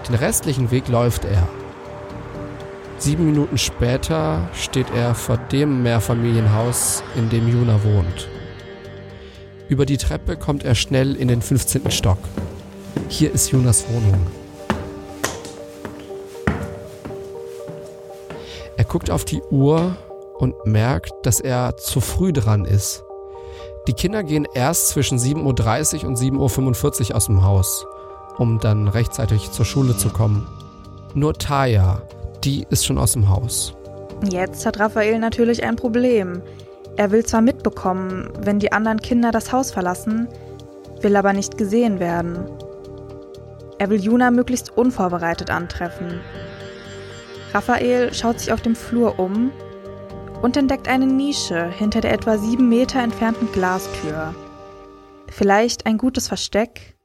[0.08, 1.48] Den restlichen Weg läuft er.
[2.98, 8.28] Sieben Minuten später steht er vor dem Mehrfamilienhaus, in dem Juna wohnt.
[9.70, 11.92] Über die Treppe kommt er schnell in den 15.
[11.92, 12.20] Stock.
[13.10, 14.26] Hier ist Jonas Wohnung.
[18.88, 19.96] Guckt auf die Uhr
[20.38, 23.04] und merkt, dass er zu früh dran ist.
[23.88, 27.86] Die Kinder gehen erst zwischen 7.30 Uhr und 7.45 Uhr aus dem Haus,
[28.38, 30.48] um dann rechtzeitig zur Schule zu kommen.
[31.14, 32.02] Nur Taya,
[32.44, 33.74] die ist schon aus dem Haus.
[34.30, 36.42] Jetzt hat Raphael natürlich ein Problem.
[36.98, 40.28] Er will zwar mitbekommen, wenn die anderen Kinder das Haus verlassen,
[41.02, 42.50] will aber nicht gesehen werden.
[43.78, 46.20] Er will Juna möglichst unvorbereitet antreffen.
[47.58, 49.50] Raphael schaut sich auf dem Flur um
[50.44, 54.36] und entdeckt eine Nische hinter der etwa sieben Meter entfernten Glastür.
[55.28, 56.96] Vielleicht ein gutes Versteck?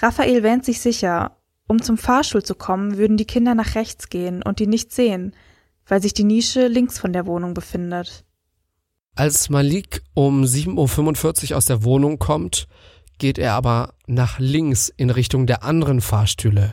[0.00, 1.36] Raphael wähnt sich sicher,
[1.68, 5.36] um zum Fahrstuhl zu kommen, würden die Kinder nach rechts gehen und ihn nicht sehen,
[5.84, 8.24] weil sich die Nische links von der Wohnung befindet.
[9.16, 12.68] Als Malik um 7.45 Uhr aus der Wohnung kommt,
[13.18, 16.72] geht er aber nach links in Richtung der anderen Fahrstühle.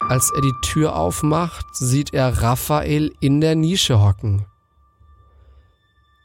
[0.00, 4.46] Als er die Tür aufmacht, sieht er Raphael in der Nische hocken.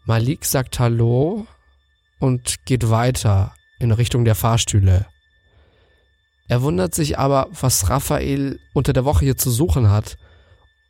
[0.06, 1.48] Malik sagt Hallo
[2.20, 5.08] und geht weiter in Richtung der Fahrstühle.
[6.48, 10.18] Er wundert sich aber, was Raphael unter der Woche hier zu suchen hat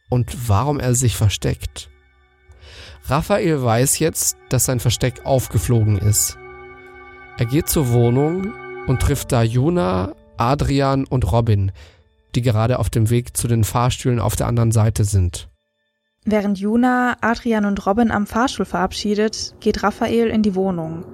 [0.10, 1.90] und warum er sich versteckt.
[3.06, 6.38] Raphael weiß jetzt, dass sein Versteck aufgeflogen ist.
[7.38, 8.54] Er geht zur Wohnung
[8.88, 11.72] und trifft da Juna, Adrian und Robin,
[12.36, 15.50] die gerade auf dem Weg zu den Fahrstühlen auf der anderen Seite sind.
[16.26, 21.06] Während Juna, Adrian und Robin am Fahrstuhl verabschiedet, geht Raphael in die Wohnung.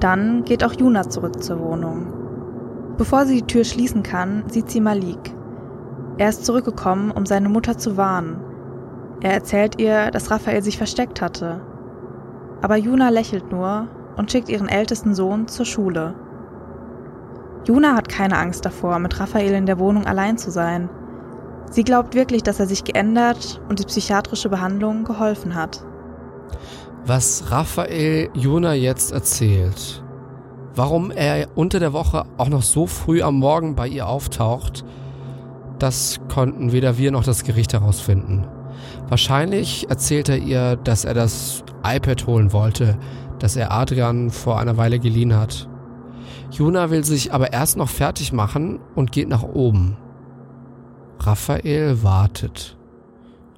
[0.00, 2.12] Dann geht auch Juna zurück zur Wohnung.
[2.96, 5.34] Bevor sie die Tür schließen kann, sieht sie Malik.
[6.16, 8.40] Er ist zurückgekommen, um seine Mutter zu warnen.
[9.20, 11.60] Er erzählt ihr, dass Raphael sich versteckt hatte.
[12.62, 16.14] Aber Juna lächelt nur und schickt ihren ältesten Sohn zur Schule.
[17.66, 20.88] Juna hat keine Angst davor, mit Raphael in der Wohnung allein zu sein.
[21.68, 25.84] Sie glaubt wirklich, dass er sich geändert und die psychiatrische Behandlung geholfen hat.
[27.04, 30.04] Was Raphael Juna jetzt erzählt,
[30.76, 34.84] warum er unter der Woche auch noch so früh am Morgen bei ihr auftaucht,
[35.80, 38.46] das konnten weder wir noch das Gericht herausfinden.
[39.08, 42.96] Wahrscheinlich erzählt er ihr, dass er das iPad holen wollte,
[43.40, 45.68] das er Adrian vor einer Weile geliehen hat.
[46.50, 49.96] Juna will sich aber erst noch fertig machen und geht nach oben.
[51.18, 52.76] Raphael wartet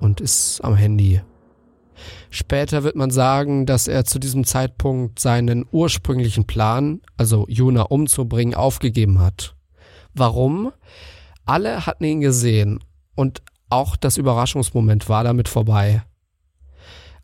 [0.00, 1.20] und ist am Handy.
[2.30, 8.54] Später wird man sagen, dass er zu diesem Zeitpunkt seinen ursprünglichen Plan, also Juna umzubringen,
[8.54, 9.54] aufgegeben hat.
[10.14, 10.72] Warum?
[11.44, 12.80] Alle hatten ihn gesehen
[13.14, 16.02] und auch das Überraschungsmoment war damit vorbei.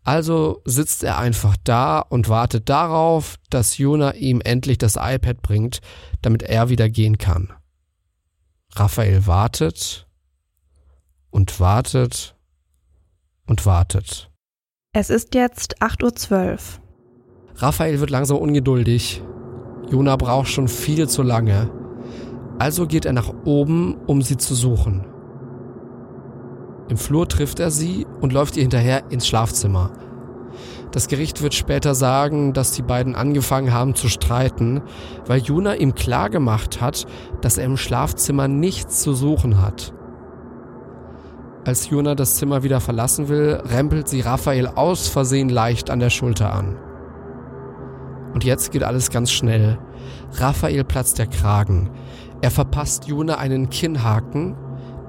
[0.05, 5.81] Also sitzt er einfach da und wartet darauf, dass Juna ihm endlich das iPad bringt,
[6.21, 7.53] damit er wieder gehen kann.
[8.77, 10.07] Raphael wartet
[11.31, 12.37] und wartet
[13.47, 14.31] und wartet.
[14.93, 16.59] Es ist jetzt 8.12 Uhr.
[17.57, 19.23] Raphael wird langsam ungeduldig.
[19.91, 21.71] Juna braucht schon viel zu lange.
[22.59, 25.07] Also geht er nach oben, um sie zu suchen.
[26.89, 29.91] Im Flur trifft er sie und läuft ihr hinterher ins Schlafzimmer.
[30.93, 34.81] Das Gericht wird später sagen, dass die beiden angefangen haben zu streiten,
[35.27, 37.07] weil Juna ihm klargemacht hat,
[37.41, 39.93] dass er im Schlafzimmer nichts zu suchen hat.
[41.67, 46.11] Als Juna das Zimmer wieder verlassen will, rempelt sie Raphael aus Versehen leicht an der
[46.11, 46.77] Schulter an.
[48.35, 49.79] Und jetzt geht alles ganz schnell.
[50.35, 51.91] Raphael platzt der Kragen.
[52.43, 54.55] Er verpasst Juna einen Kinnhaken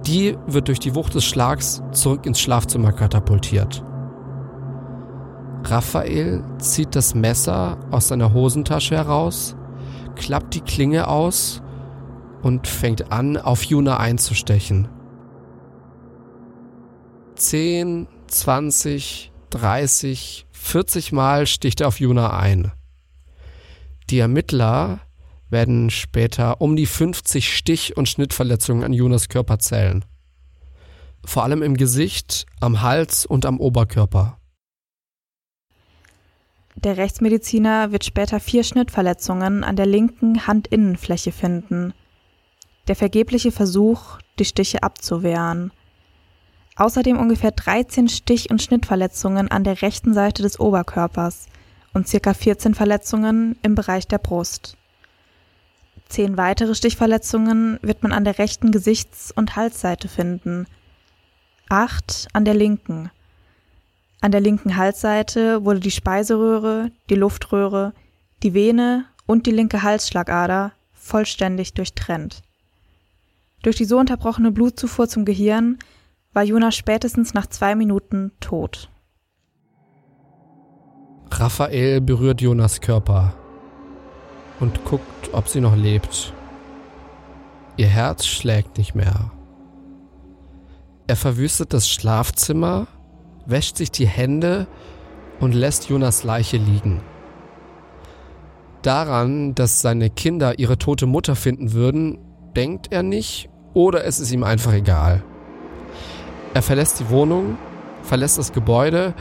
[0.07, 3.83] die wird durch die Wucht des Schlags zurück ins Schlafzimmer katapultiert.
[5.63, 9.55] Raphael zieht das Messer aus seiner Hosentasche heraus,
[10.15, 11.61] klappt die Klinge aus
[12.43, 14.87] und fängt an, auf Juna einzustechen.
[17.35, 22.71] 10, 20, 30, 40 Mal sticht er auf Juna ein.
[24.09, 24.99] Die Ermittler
[25.49, 30.05] werden später um die 50 Stich- und Schnittverletzungen an Jonas Körper zählen.
[31.23, 34.37] Vor allem im Gesicht, am Hals und am Oberkörper.
[36.75, 41.93] Der Rechtsmediziner wird später vier Schnittverletzungen an der linken Handinnenfläche finden.
[42.87, 45.71] Der vergebliche Versuch, die Stiche abzuwehren.
[46.75, 51.47] Außerdem ungefähr 13 Stich- und Schnittverletzungen an der rechten Seite des Oberkörpers
[51.93, 52.33] und ca.
[52.33, 54.77] 14 Verletzungen im Bereich der Brust.
[56.07, 60.67] Zehn weitere Stichverletzungen wird man an der rechten Gesichts- und Halsseite finden.
[61.69, 63.09] Acht an der linken.
[64.21, 67.93] An der linken Halsseite wurde die Speiseröhre, die Luftröhre,
[68.43, 72.41] die Vene und die linke Halsschlagader vollständig durchtrennt.
[73.63, 75.79] Durch die so unterbrochene Blutzufuhr zum Gehirn
[76.33, 78.89] war Jonas spätestens nach zwei Minuten tot.
[81.31, 83.35] Raphael berührt Jonas Körper
[84.59, 86.33] und guckt, ob sie noch lebt.
[87.77, 89.31] Ihr Herz schlägt nicht mehr.
[91.07, 92.87] Er verwüstet das Schlafzimmer,
[93.45, 94.67] wäscht sich die Hände
[95.39, 97.01] und lässt Jonas Leiche liegen.
[98.81, 102.17] Daran, dass seine Kinder ihre tote Mutter finden würden,
[102.55, 105.23] denkt er nicht oder es ist ihm einfach egal.
[106.53, 107.57] Er verlässt die Wohnung,
[108.03, 109.13] verlässt das Gebäude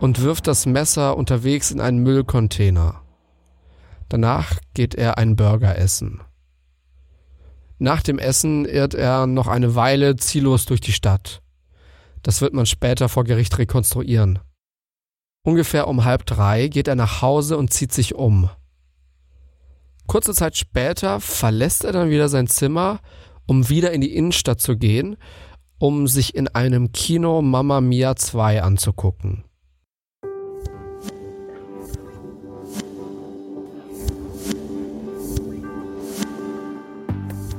[0.00, 3.02] und wirft das Messer unterwegs in einen Müllcontainer.
[4.10, 6.20] Danach geht er einen Burger essen.
[7.78, 11.40] Nach dem Essen irrt er noch eine Weile ziellos durch die Stadt.
[12.22, 14.40] Das wird man später vor Gericht rekonstruieren.
[15.42, 18.50] Ungefähr um halb drei geht er nach Hause und zieht sich um.
[20.06, 22.98] Kurze Zeit später verlässt er dann wieder sein Zimmer,
[23.46, 25.16] um wieder in die Innenstadt zu gehen,
[25.78, 29.44] um sich in einem Kino Mamma Mia 2 anzugucken.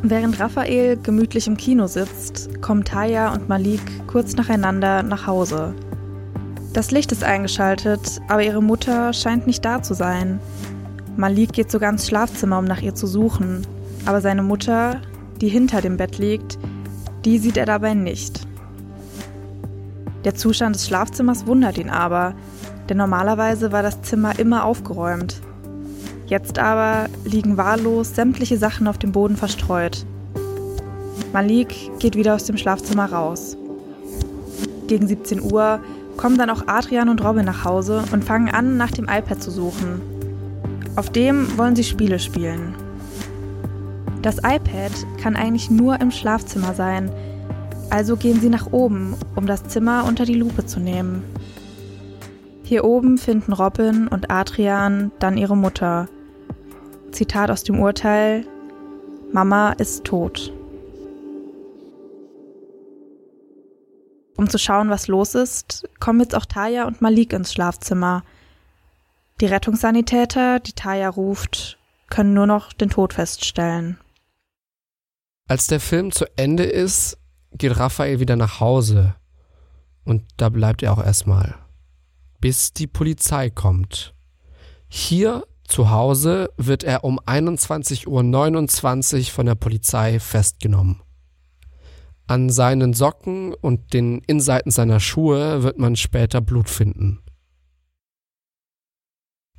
[0.03, 5.75] Während Raphael gemütlich im Kino sitzt, kommen Taya und Malik kurz nacheinander nach Hause.
[6.73, 10.39] Das Licht ist eingeschaltet, aber ihre Mutter scheint nicht da zu sein.
[11.17, 13.67] Malik geht sogar ins Schlafzimmer, um nach ihr zu suchen,
[14.07, 15.01] aber seine Mutter,
[15.39, 16.57] die hinter dem Bett liegt,
[17.23, 18.47] die sieht er dabei nicht.
[20.23, 22.33] Der Zustand des Schlafzimmers wundert ihn aber,
[22.89, 25.41] denn normalerweise war das Zimmer immer aufgeräumt.
[26.31, 30.05] Jetzt aber liegen wahllos sämtliche Sachen auf dem Boden verstreut.
[31.33, 33.57] Malik geht wieder aus dem Schlafzimmer raus.
[34.87, 35.81] Gegen 17 Uhr
[36.15, 39.51] kommen dann auch Adrian und Robin nach Hause und fangen an, nach dem iPad zu
[39.51, 39.99] suchen.
[40.95, 42.75] Auf dem wollen sie Spiele spielen.
[44.21, 47.11] Das iPad kann eigentlich nur im Schlafzimmer sein,
[47.89, 51.23] also gehen sie nach oben, um das Zimmer unter die Lupe zu nehmen.
[52.63, 56.07] Hier oben finden Robin und Adrian dann ihre Mutter.
[57.12, 58.45] Zitat aus dem Urteil
[59.34, 60.52] Mama ist tot.
[64.36, 68.24] Um zu schauen, was los ist, kommen jetzt auch Taya und Malik ins Schlafzimmer.
[69.39, 71.78] Die Rettungssanitäter, die Taya ruft,
[72.10, 74.00] können nur noch den Tod feststellen.
[75.47, 77.17] Als der Film zu Ende ist,
[77.54, 79.15] geht Raphael wieder nach Hause.
[80.04, 81.56] Und da bleibt er auch erstmal.
[82.39, 84.13] Bis die Polizei kommt.
[84.88, 91.01] Hier zu Hause wird er um 21.29 Uhr von der Polizei festgenommen.
[92.27, 97.19] An seinen Socken und den Innenseiten seiner Schuhe wird man später Blut finden.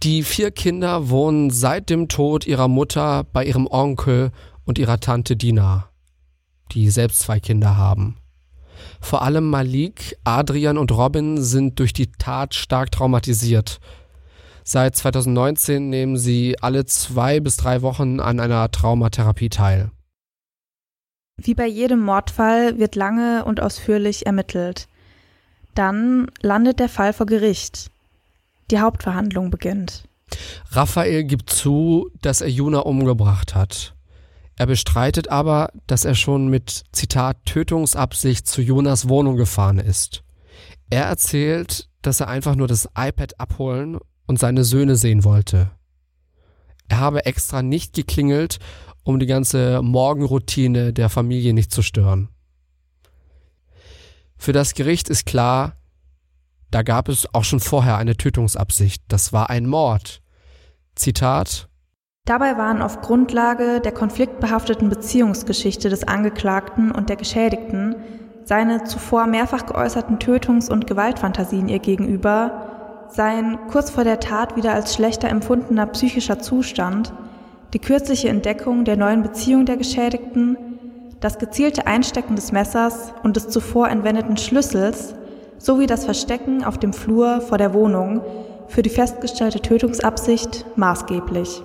[0.02, 4.32] Die vier Kinder wohnen seit dem Tod ihrer Mutter bei ihrem Onkel
[4.64, 5.88] und ihrer Tante Dina,
[6.72, 8.16] die selbst zwei Kinder haben.
[9.00, 13.80] Vor allem Malik, Adrian und Robin sind durch die Tat stark traumatisiert
[14.64, 19.90] Seit 2019 nehmen sie alle zwei bis drei Wochen an einer Traumatherapie teil.
[21.36, 24.86] Wie bei jedem Mordfall wird lange und ausführlich ermittelt.
[25.74, 27.90] Dann landet der Fall vor Gericht.
[28.70, 30.04] Die Hauptverhandlung beginnt.
[30.70, 33.94] Raphael gibt zu, dass er Juna umgebracht hat.
[34.56, 40.22] Er bestreitet aber, dass er schon mit Zitat Tötungsabsicht zu Jonas Wohnung gefahren ist.
[40.90, 43.98] Er erzählt, dass er einfach nur das iPad abholen
[44.32, 45.70] und seine Söhne sehen wollte.
[46.88, 48.60] Er habe extra nicht geklingelt,
[49.04, 52.30] um die ganze Morgenroutine der Familie nicht zu stören.
[54.38, 55.76] Für das Gericht ist klar,
[56.70, 59.02] da gab es auch schon vorher eine Tötungsabsicht.
[59.08, 60.22] Das war ein Mord.
[60.94, 61.68] Zitat
[62.24, 67.96] Dabei waren auf Grundlage der konfliktbehafteten Beziehungsgeschichte des Angeklagten und der Geschädigten
[68.44, 72.71] seine zuvor mehrfach geäußerten Tötungs- und Gewaltfantasien ihr gegenüber
[73.14, 77.12] sein kurz vor der Tat wieder als schlechter empfundener psychischer Zustand,
[77.72, 80.56] die kürzliche Entdeckung der neuen Beziehung der Geschädigten,
[81.20, 85.14] das gezielte Einstecken des Messers und des zuvor entwendeten Schlüssels
[85.58, 88.22] sowie das Verstecken auf dem Flur vor der Wohnung
[88.68, 91.62] für die festgestellte Tötungsabsicht maßgeblich.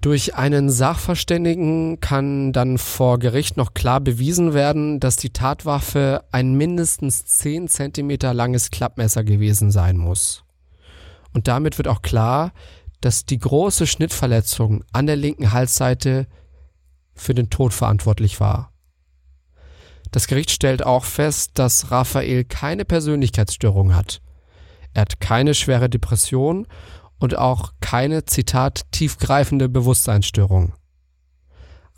[0.00, 6.54] Durch einen Sachverständigen kann dann vor Gericht noch klar bewiesen werden, dass die Tatwaffe ein
[6.54, 10.44] mindestens 10 Zentimeter langes Klappmesser gewesen sein muss.
[11.34, 12.52] Und damit wird auch klar,
[13.02, 16.26] dass die große Schnittverletzung an der linken Halsseite
[17.14, 18.72] für den Tod verantwortlich war.
[20.12, 24.22] Das Gericht stellt auch fest, dass Raphael keine Persönlichkeitsstörung hat.
[24.92, 26.66] Er hat keine schwere Depression
[27.20, 30.72] und auch keine, Zitat, tiefgreifende Bewusstseinsstörung.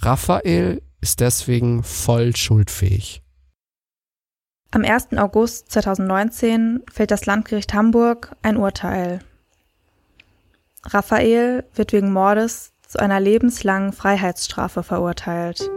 [0.00, 3.22] Raphael ist deswegen voll schuldfähig.
[4.72, 5.18] Am 1.
[5.18, 9.20] August 2019 fällt das Landgericht Hamburg ein Urteil.
[10.84, 15.70] Raphael wird wegen Mordes zu einer lebenslangen Freiheitsstrafe verurteilt.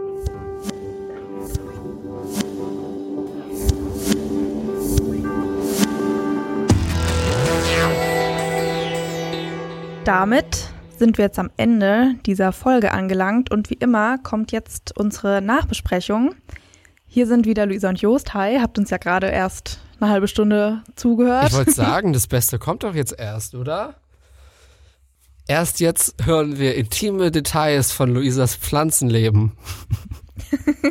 [10.06, 15.42] Damit sind wir jetzt am Ende dieser Folge angelangt und wie immer kommt jetzt unsere
[15.42, 16.36] Nachbesprechung.
[17.08, 18.32] Hier sind wieder Luisa und Jost.
[18.32, 21.48] Hi, habt uns ja gerade erst eine halbe Stunde zugehört.
[21.48, 23.96] Ich wollte sagen, das Beste kommt doch jetzt erst, oder?
[25.48, 29.54] Erst jetzt hören wir intime Details von Luisas Pflanzenleben.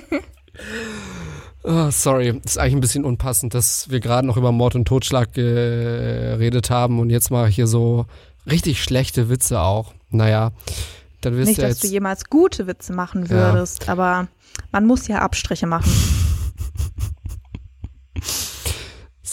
[1.63, 5.31] oh, sorry, ist eigentlich ein bisschen unpassend, dass wir gerade noch über Mord und Totschlag
[5.31, 8.07] geredet haben und jetzt mal hier so
[8.49, 9.93] Richtig schlechte Witze auch.
[10.09, 10.51] Naja,
[11.21, 13.91] dann wirst Nicht, du dass du jemals gute Witze machen würdest, ja.
[13.91, 14.27] aber
[14.71, 15.91] man muss ja Abstriche machen.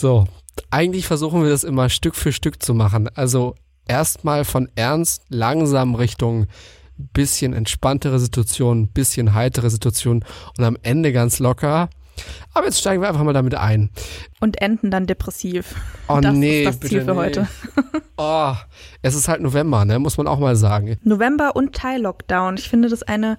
[0.02, 0.26] So,
[0.70, 3.08] eigentlich versuchen wir das immer Stück für Stück zu machen.
[3.14, 3.54] Also
[3.86, 6.48] erstmal von ernst langsam Richtung
[6.96, 10.24] bisschen entspanntere Situation, bisschen heitere Situation
[10.58, 11.88] und am Ende ganz locker.
[12.54, 13.90] Aber jetzt steigen wir einfach mal damit ein.
[14.40, 15.74] Und enden dann depressiv.
[16.08, 17.16] Oh das nee, ist das Ziel für nee.
[17.16, 17.48] heute.
[18.16, 18.54] oh,
[19.00, 19.98] es ist halt November, ne?
[19.98, 20.98] Muss man auch mal sagen.
[21.02, 22.56] November und Teil-Lockdown.
[22.56, 23.38] Ich finde das eine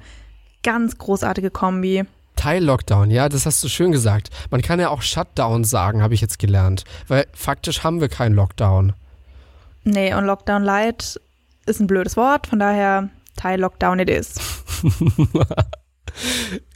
[0.63, 2.05] ganz großartige Kombi.
[2.35, 4.29] Teil-Lockdown, ja, das hast du schön gesagt.
[4.49, 6.83] Man kann ja auch Shutdown sagen, habe ich jetzt gelernt.
[7.07, 8.93] Weil faktisch haben wir keinen Lockdown.
[9.83, 11.19] Nee, und Lockdown Light
[11.65, 14.35] ist ein blödes Wort, von daher Teil-Lockdown it is.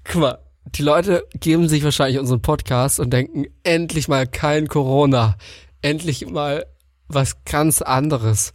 [0.03, 0.37] Guck mal,
[0.75, 5.37] die Leute geben sich wahrscheinlich unseren Podcast und denken, endlich mal kein Corona.
[5.81, 6.65] Endlich mal
[7.07, 8.53] was ganz anderes.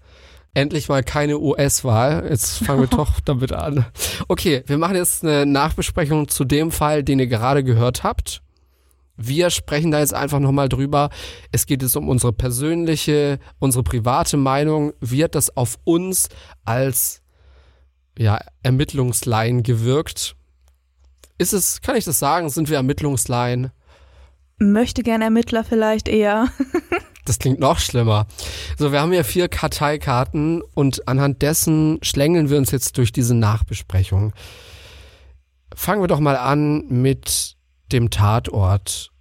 [0.54, 2.26] Endlich mal keine US-Wahl.
[2.28, 3.86] Jetzt fangen wir doch damit an.
[4.28, 8.42] Okay, wir machen jetzt eine Nachbesprechung zu dem Fall, den ihr gerade gehört habt.
[9.16, 11.10] Wir sprechen da jetzt einfach nochmal drüber.
[11.52, 14.92] Es geht jetzt um unsere persönliche, unsere private Meinung.
[15.00, 16.28] Wird das auf uns
[16.64, 17.22] als
[18.18, 20.36] ja, Ermittlungslein gewirkt?
[21.42, 23.72] Ist es, kann ich das sagen, sind wir Ermittlungslein?
[24.58, 26.48] Möchte gern Ermittler vielleicht eher.
[27.24, 28.26] Das klingt noch schlimmer.
[28.76, 33.36] So, wir haben hier vier Karteikarten und anhand dessen schlängeln wir uns jetzt durch diese
[33.36, 34.32] Nachbesprechung.
[35.72, 37.54] Fangen wir doch mal an mit
[37.92, 39.12] dem Tatort.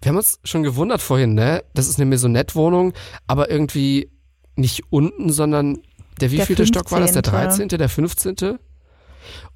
[0.00, 1.62] Wir haben uns schon gewundert vorhin, ne?
[1.74, 2.94] Das ist eine Maisonette-Wohnung,
[3.26, 4.10] aber irgendwie
[4.56, 5.82] nicht unten, sondern
[6.22, 7.12] der wievielte Stock war das?
[7.12, 8.58] Der 13., der 15.?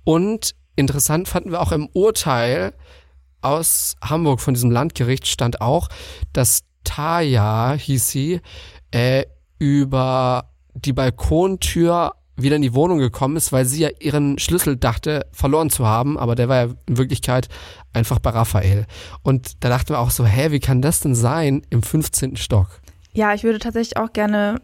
[0.05, 2.73] Und interessant fanden wir auch im Urteil
[3.41, 5.89] aus Hamburg von diesem Landgericht stand auch,
[6.33, 8.41] dass Taya, hieß sie,
[8.91, 9.25] äh,
[9.59, 15.27] über die Balkontür wieder in die Wohnung gekommen ist, weil sie ja ihren Schlüssel dachte,
[15.33, 17.49] verloren zu haben, aber der war ja in Wirklichkeit
[17.93, 18.87] einfach bei Raphael.
[19.23, 22.37] Und da dachten wir auch so, hä, wie kann das denn sein im 15.
[22.37, 22.81] Stock?
[23.13, 24.61] Ja, ich würde tatsächlich auch gerne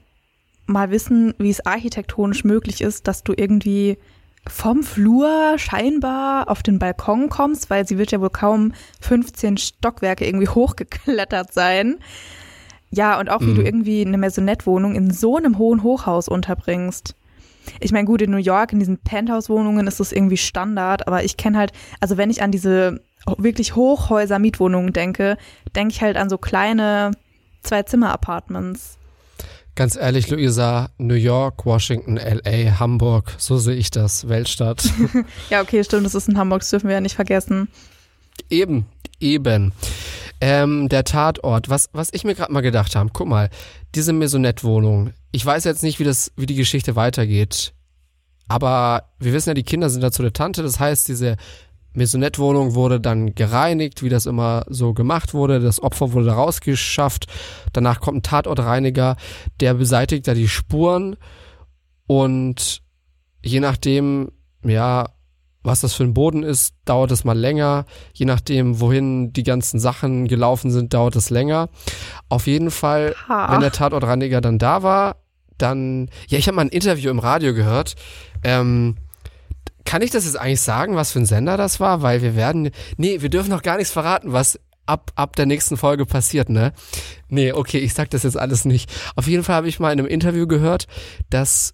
[0.66, 3.98] mal wissen, wie es architektonisch möglich ist, dass du irgendwie
[4.48, 10.26] vom Flur scheinbar auf den Balkon kommst, weil sie wird ja wohl kaum 15 Stockwerke
[10.26, 11.98] irgendwie hochgeklettert sein.
[12.90, 13.56] Ja, und auch wie mhm.
[13.56, 17.14] du irgendwie eine Maisonette-Wohnung in so einem hohen Hochhaus unterbringst.
[17.80, 21.36] Ich meine, gut, in New York, in diesen Penthouse-Wohnungen ist das irgendwie Standard, aber ich
[21.36, 23.02] kenne halt, also wenn ich an diese
[23.36, 25.36] wirklich Hochhäuser-Mietwohnungen denke,
[25.76, 27.10] denke ich halt an so kleine
[27.62, 28.97] Zwei-Zimmer-Apartments.
[29.78, 34.82] Ganz ehrlich, Luisa, New York, Washington, LA, Hamburg, so sehe ich das, Weltstadt.
[35.50, 37.68] ja, okay, stimmt, das ist in Hamburg, das dürfen wir ja nicht vergessen.
[38.50, 38.86] Eben,
[39.20, 39.72] eben.
[40.40, 43.50] Ähm, der Tatort, was, was ich mir gerade mal gedacht habe, guck mal,
[43.94, 47.72] diese Maisonette-Wohnung, ich weiß jetzt nicht, wie das, wie die Geschichte weitergeht,
[48.48, 51.36] aber wir wissen ja, die Kinder sind da zu der Tante, das heißt, diese
[51.98, 55.60] Maisonette-Wohnung wurde dann gereinigt, wie das immer so gemacht wurde.
[55.60, 57.26] Das Opfer wurde rausgeschafft.
[57.72, 59.16] Danach kommt ein Tatortreiniger,
[59.60, 61.16] der beseitigt da die Spuren
[62.08, 62.82] und
[63.44, 64.32] je nachdem,
[64.64, 65.10] ja,
[65.62, 67.84] was das für ein Boden ist, dauert es mal länger.
[68.14, 71.68] Je nachdem, wohin die ganzen Sachen gelaufen sind, dauert es länger.
[72.28, 73.52] Auf jeden Fall, ha.
[73.52, 75.16] wenn der Tatortreiniger dann da war,
[75.58, 77.96] dann, ja, ich habe mal ein Interview im Radio gehört.
[78.42, 78.96] Ähm,
[79.88, 82.02] kann ich das jetzt eigentlich sagen, was für ein Sender das war?
[82.02, 85.78] Weil wir werden, nee, wir dürfen noch gar nichts verraten, was ab, ab der nächsten
[85.78, 86.74] Folge passiert, ne?
[87.28, 88.90] Nee, okay, ich sag das jetzt alles nicht.
[89.16, 90.88] Auf jeden Fall habe ich mal in einem Interview gehört,
[91.30, 91.72] dass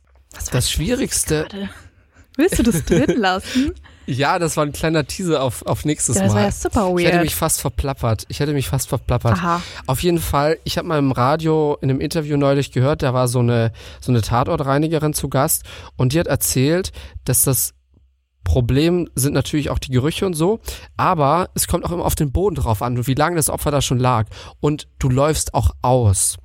[0.53, 1.49] das Schwierigste.
[2.37, 3.75] Willst du das drin lassen?
[4.07, 6.45] Ja, das war ein kleiner Teaser auf, auf nächstes ja, das Mal.
[6.47, 7.01] Das war ja super weird.
[7.01, 8.27] Ich hätte mich fast verplappert.
[8.29, 9.39] Ich hätte mich fast verplappert.
[9.39, 9.61] Aha.
[9.87, 13.27] Auf jeden Fall, ich habe mal im Radio in einem Interview neulich gehört, da war
[13.27, 15.65] so eine, so eine Tatortreinigerin zu Gast
[15.97, 16.93] und die hat erzählt,
[17.25, 17.75] dass das
[18.45, 20.61] Problem sind natürlich auch die Gerüche und so,
[20.97, 23.81] aber es kommt auch immer auf den Boden drauf an, wie lange das Opfer da
[23.81, 24.27] schon lag.
[24.61, 26.37] Und du läufst auch aus.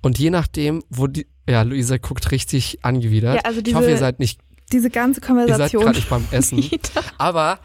[0.00, 3.36] Und je nachdem, wo die, ja, Luisa guckt richtig angewidert.
[3.36, 4.40] Ja, also diese, ich hoffe, ihr seid nicht,
[4.72, 5.60] diese ganze Konversation.
[5.60, 6.70] Ihr seid gerade nicht beim Essen.
[7.18, 7.58] aber,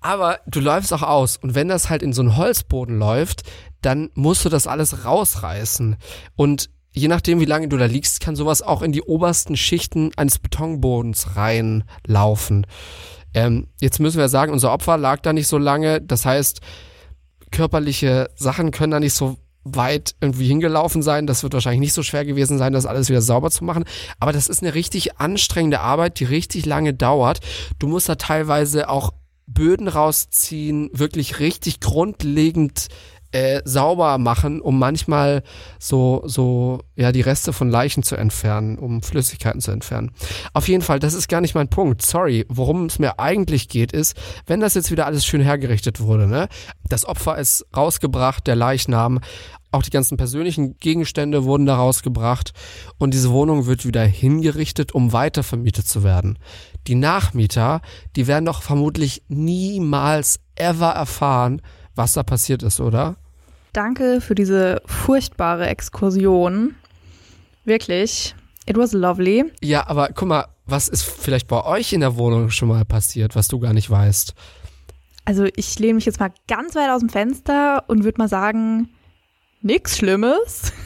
[0.00, 1.36] aber du läufst auch aus.
[1.36, 3.44] Und wenn das halt in so einen Holzboden läuft,
[3.80, 5.96] dann musst du das alles rausreißen.
[6.34, 10.12] Und je nachdem, wie lange du da liegst, kann sowas auch in die obersten Schichten
[10.16, 12.66] eines Betonbodens reinlaufen.
[13.34, 16.00] Ähm, jetzt müssen wir sagen, unser Opfer lag da nicht so lange.
[16.00, 16.60] Das heißt,
[17.50, 21.26] körperliche Sachen können da nicht so weit irgendwie hingelaufen sein.
[21.26, 23.84] Das wird wahrscheinlich nicht so schwer gewesen sein, das alles wieder sauber zu machen.
[24.18, 27.40] Aber das ist eine richtig anstrengende Arbeit, die richtig lange dauert.
[27.78, 29.12] Du musst da teilweise auch
[29.46, 32.88] Böden rausziehen, wirklich richtig grundlegend
[33.32, 35.42] äh, sauber machen, um manchmal
[35.78, 40.12] so, so, ja, die Reste von Leichen zu entfernen, um Flüssigkeiten zu entfernen.
[40.52, 42.02] Auf jeden Fall, das ist gar nicht mein Punkt.
[42.02, 42.46] Sorry.
[42.48, 44.16] Worum es mir eigentlich geht, ist,
[44.46, 46.48] wenn das jetzt wieder alles schön hergerichtet wurde, ne?
[46.88, 49.20] Das Opfer ist rausgebracht, der Leichnam,
[49.72, 52.52] auch die ganzen persönlichen Gegenstände wurden da rausgebracht
[52.98, 56.38] und diese Wohnung wird wieder hingerichtet, um weiter vermietet zu werden.
[56.86, 57.80] Die Nachmieter,
[58.14, 61.62] die werden doch vermutlich niemals ever erfahren,
[61.94, 63.16] was da passiert ist, oder?
[63.72, 66.74] Danke für diese furchtbare Exkursion.
[67.64, 68.34] Wirklich.
[68.66, 69.44] It was lovely.
[69.62, 73.34] Ja, aber guck mal, was ist vielleicht bei euch in der Wohnung schon mal passiert,
[73.34, 74.34] was du gar nicht weißt?
[75.24, 78.88] Also ich lehne mich jetzt mal ganz weit aus dem Fenster und würde mal sagen,
[79.62, 80.72] nichts Schlimmes.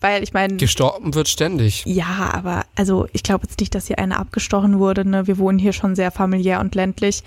[0.00, 0.56] Weil ich meine.
[0.56, 1.84] Gestorben wird ständig.
[1.84, 5.06] Ja, aber also ich glaube jetzt nicht, dass hier eine abgestochen wurde.
[5.06, 5.26] Ne?
[5.26, 7.22] Wir wohnen hier schon sehr familiär und ländlich.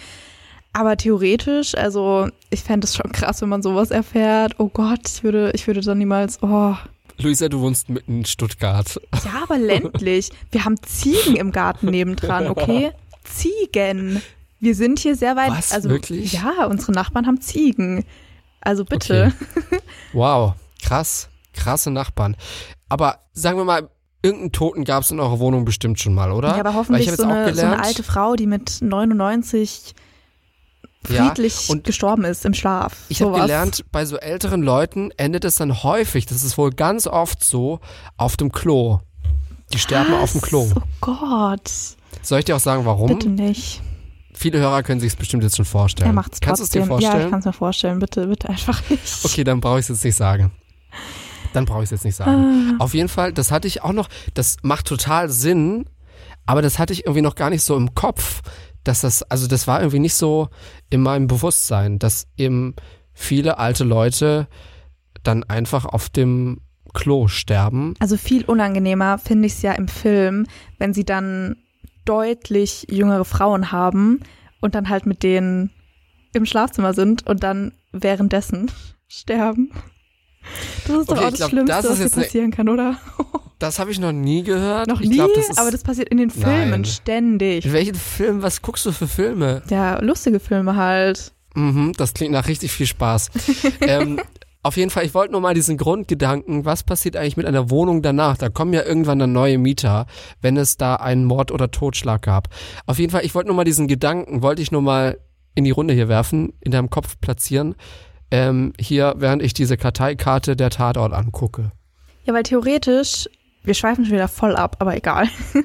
[0.74, 4.55] Aber theoretisch, also ich fände es schon krass, wenn man sowas erfährt.
[4.57, 6.76] Oh Gott, ich würde, ich würde dann niemals, oh.
[7.19, 8.99] Luisa, du wohnst mitten in Stuttgart.
[9.24, 10.32] Ja, aber ländlich.
[10.51, 12.91] Wir haben Ziegen im Garten nebendran, okay?
[13.24, 14.21] Ziegen.
[14.59, 15.51] Wir sind hier sehr weit.
[15.51, 16.34] Was, also, wirklich?
[16.34, 18.03] Ja, unsere Nachbarn haben Ziegen.
[18.61, 19.34] Also bitte.
[19.67, 19.80] Okay.
[20.13, 21.30] Wow, krass.
[21.53, 22.36] Krasse Nachbarn.
[22.89, 23.89] Aber sagen wir mal,
[24.24, 26.49] irgendeinen Toten gab es in eurer Wohnung bestimmt schon mal, oder?
[26.49, 29.93] Ja, aber hoffentlich so eine, so eine gelernt- alte Frau, die mit 99
[31.10, 32.95] Ja, friedlich und gestorben ist im Schlaf.
[33.10, 37.08] Ich habe gelernt, bei so älteren Leuten endet es dann häufig, das ist wohl ganz
[37.08, 37.80] oft so,
[38.18, 38.99] auf dem Klo.
[39.74, 40.70] Die sterben auf dem Klo.
[40.70, 40.78] Was?
[40.78, 41.72] Oh Gott.
[42.22, 43.08] Soll ich dir auch sagen, warum?
[43.08, 43.82] Bitte nicht.
[44.34, 46.10] Viele Hörer können sich es bestimmt jetzt schon vorstellen.
[46.10, 46.91] Er macht's Kannst du es dir trotzdem.
[46.91, 47.30] Ja, ich vorstellen?
[47.32, 47.99] kann es mir vorstellen.
[47.99, 49.26] Bitte, bitte einfach nicht.
[49.26, 50.51] okay, dann brauche ich es jetzt nicht sagen.
[51.54, 52.76] Dann brauche ich es jetzt nicht sagen.
[52.80, 52.84] Ah.
[52.84, 55.86] Auf jeden Fall, das hatte ich auch noch, das macht total Sinn,
[56.46, 58.41] aber das hatte ich irgendwie noch gar nicht so im Kopf,
[58.84, 60.50] dass das, also das war irgendwie nicht so
[60.89, 62.76] in meinem Bewusstsein, dass eben
[63.14, 64.48] viele alte Leute
[65.24, 66.62] dann einfach auf dem
[66.94, 67.94] Klo sterben.
[68.00, 70.46] Also viel unangenehmer finde ich es ja im Film,
[70.78, 71.56] wenn sie dann
[72.06, 74.20] deutlich jüngere Frauen haben
[74.60, 75.72] und dann halt mit denen
[76.34, 78.70] im Schlafzimmer sind und dann währenddessen
[79.08, 79.72] sterben.
[80.88, 82.98] Das ist doch Okay, auch das glaub, Schlimmste, das was passieren kann, oder?
[83.64, 84.88] Das habe ich noch nie gehört.
[84.88, 86.86] Noch ich nie, glaub, das ist, aber das passiert in den Filmen Nein.
[86.86, 87.66] ständig.
[87.66, 89.61] in welchen Film, was guckst du für Filme?
[89.70, 91.32] Ja, lustige Filme halt.
[91.55, 93.32] Mhm, das klingt nach richtig viel Spaß.
[93.80, 94.20] ähm,
[94.64, 98.01] auf jeden Fall, ich wollte nur mal diesen Grundgedanken, was passiert eigentlich mit einer Wohnung
[98.01, 98.36] danach?
[98.36, 100.07] Da kommen ja irgendwann dann neue Mieter,
[100.41, 102.49] wenn es da einen Mord oder Totschlag gab.
[102.86, 105.20] Auf jeden Fall, ich wollte nur mal diesen Gedanken, wollte ich nur mal
[105.55, 107.76] in die Runde hier werfen, in deinem Kopf platzieren.
[108.30, 111.72] Ähm, hier, während ich diese Karteikarte der Tatort angucke.
[112.26, 113.30] Ja, weil theoretisch,
[113.64, 115.28] wir schweifen schon wieder voll ab, aber egal.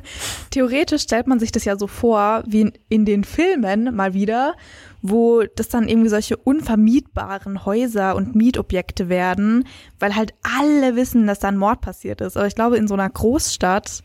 [0.51, 4.55] theoretisch stellt man sich das ja so vor, wie in, in den Filmen mal wieder,
[5.03, 9.65] wo das dann irgendwie solche unvermietbaren Häuser und Mietobjekte werden,
[9.99, 12.37] weil halt alle wissen, dass da ein Mord passiert ist.
[12.37, 14.03] Aber ich glaube, in so einer Großstadt,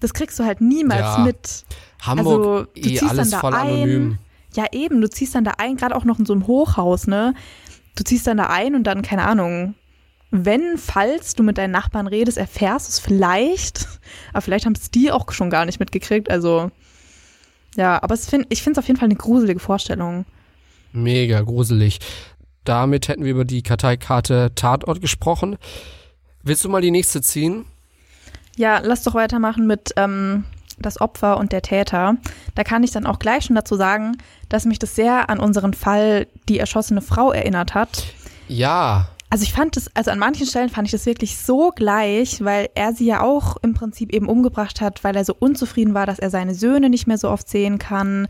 [0.00, 1.18] das kriegst du halt niemals Ja.
[1.24, 1.64] mit.
[2.02, 3.66] Hamburg, Also, du eh ziehst alles dann da voll ein.
[3.68, 4.18] anonym.
[4.56, 7.34] Ja, eben, du ziehst dann da ein, gerade auch noch in so einem Hochhaus, ne?
[7.96, 9.74] Du ziehst dann da ein und dann, keine Ahnung,
[10.30, 13.88] wenn, falls du mit deinen Nachbarn redest, erfährst du es vielleicht,
[14.32, 16.70] aber vielleicht haben es die auch schon gar nicht mitgekriegt, also
[17.76, 20.24] ja, aber find, ich finde es auf jeden Fall eine gruselige Vorstellung.
[20.92, 22.00] Mega gruselig.
[22.64, 25.56] Damit hätten wir über die Karteikarte Tatort gesprochen.
[26.42, 27.64] Willst du mal die nächste ziehen?
[28.56, 30.44] Ja, lass doch weitermachen mit ähm,
[30.78, 32.16] das Opfer und der Täter.
[32.54, 34.16] Da kann ich dann auch gleich schon dazu sagen,
[34.48, 38.04] dass mich das sehr an unseren Fall die erschossene Frau erinnert hat.
[38.48, 42.44] Ja, Also ich fand es, also an manchen Stellen fand ich das wirklich so gleich,
[42.44, 46.04] weil er sie ja auch im Prinzip eben umgebracht hat, weil er so unzufrieden war,
[46.04, 48.26] dass er seine Söhne nicht mehr so oft sehen kann.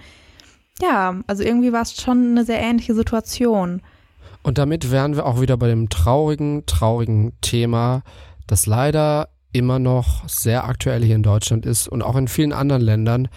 [0.82, 3.80] Ja, also irgendwie war es schon eine sehr ähnliche Situation.
[4.42, 8.02] Und damit wären wir auch wieder bei dem traurigen, traurigen Thema,
[8.46, 12.82] das leider immer noch sehr aktuell hier in Deutschland ist und auch in vielen anderen
[12.82, 13.28] Ländern,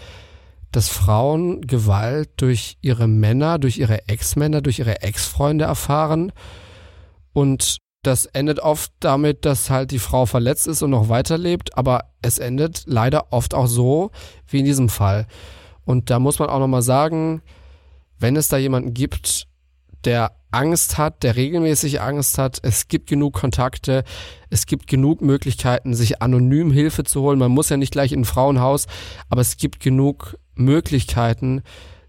[0.70, 6.32] dass Frauen Gewalt durch ihre Männer, durch ihre Ex-Männer, durch ihre Ex-Freunde erfahren.
[7.34, 12.10] Und das endet oft damit, dass halt die Frau verletzt ist und noch weiterlebt, aber
[12.22, 14.10] es endet leider oft auch so,
[14.46, 15.26] wie in diesem Fall.
[15.84, 17.42] Und da muss man auch nochmal sagen,
[18.18, 19.46] wenn es da jemanden gibt,
[20.04, 22.58] der Angst hat, der regelmäßig Angst hat.
[22.62, 24.04] Es gibt genug Kontakte,
[24.50, 27.38] es gibt genug Möglichkeiten, sich anonym Hilfe zu holen.
[27.38, 28.86] Man muss ja nicht gleich in ein Frauenhaus,
[29.28, 31.62] aber es gibt genug Möglichkeiten,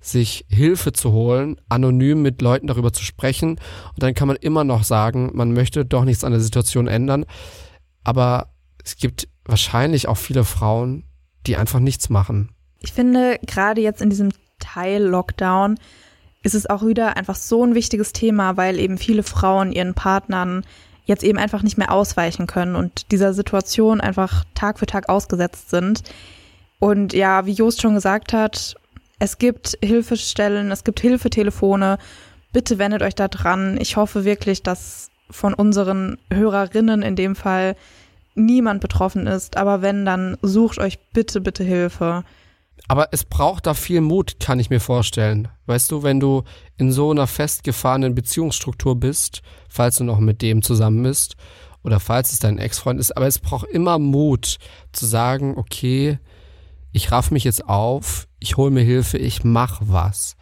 [0.05, 3.51] sich Hilfe zu holen, anonym mit Leuten darüber zu sprechen.
[3.51, 7.25] Und dann kann man immer noch sagen, man möchte doch nichts an der Situation ändern.
[8.03, 8.49] Aber
[8.83, 11.05] es gibt wahrscheinlich auch viele Frauen,
[11.47, 12.49] die einfach nichts machen.
[12.79, 14.29] Ich finde, gerade jetzt in diesem
[14.59, 15.77] Teil Lockdown
[16.43, 20.63] ist es auch wieder einfach so ein wichtiges Thema, weil eben viele Frauen ihren Partnern
[21.05, 25.69] jetzt eben einfach nicht mehr ausweichen können und dieser Situation einfach Tag für Tag ausgesetzt
[25.69, 26.03] sind.
[26.79, 28.75] Und ja, wie Jost schon gesagt hat,
[29.19, 31.97] es gibt Hilfestellen, es gibt Hilfetelefone.
[32.51, 33.77] Bitte wendet euch da dran.
[33.79, 37.75] Ich hoffe wirklich, dass von unseren Hörerinnen in dem Fall
[38.35, 39.57] niemand betroffen ist.
[39.57, 42.23] Aber wenn, dann sucht euch bitte, bitte Hilfe.
[42.87, 45.47] Aber es braucht da viel Mut, kann ich mir vorstellen.
[45.65, 46.43] Weißt du, wenn du
[46.77, 51.35] in so einer festgefahrenen Beziehungsstruktur bist, falls du noch mit dem zusammen bist
[51.83, 54.57] oder falls es dein Ex-Freund ist, aber es braucht immer Mut
[54.91, 56.19] zu sagen, okay,
[56.91, 60.35] ich raff mich jetzt auf, ich hole mir Hilfe, ich mach was.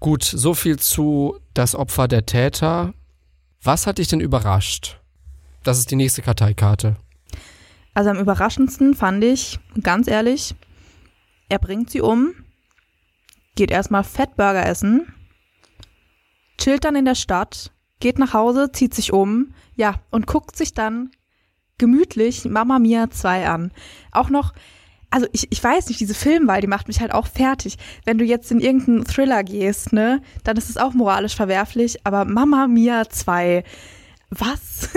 [0.00, 2.92] Gut, so viel zu das Opfer der Täter.
[3.62, 5.00] Was hat dich denn überrascht?
[5.62, 6.96] Das ist die nächste Karteikarte.
[7.94, 10.54] Also am überraschendsten fand ich, ganz ehrlich,
[11.48, 12.34] er bringt sie um,
[13.54, 15.06] geht erstmal Fettburger essen,
[16.58, 20.74] chillt dann in der Stadt, geht nach Hause, zieht sich um, ja, und guckt sich
[20.74, 21.12] dann
[21.78, 23.72] gemütlich Mama Mia 2 an.
[24.12, 24.52] Auch noch,
[25.14, 27.76] also ich, ich weiß nicht, diese Filmwahl, die macht mich halt auch fertig.
[28.04, 32.24] Wenn du jetzt in irgendeinen Thriller gehst, ne, dann ist es auch moralisch verwerflich, aber
[32.24, 33.62] Mama Mia 2,
[34.30, 34.88] was?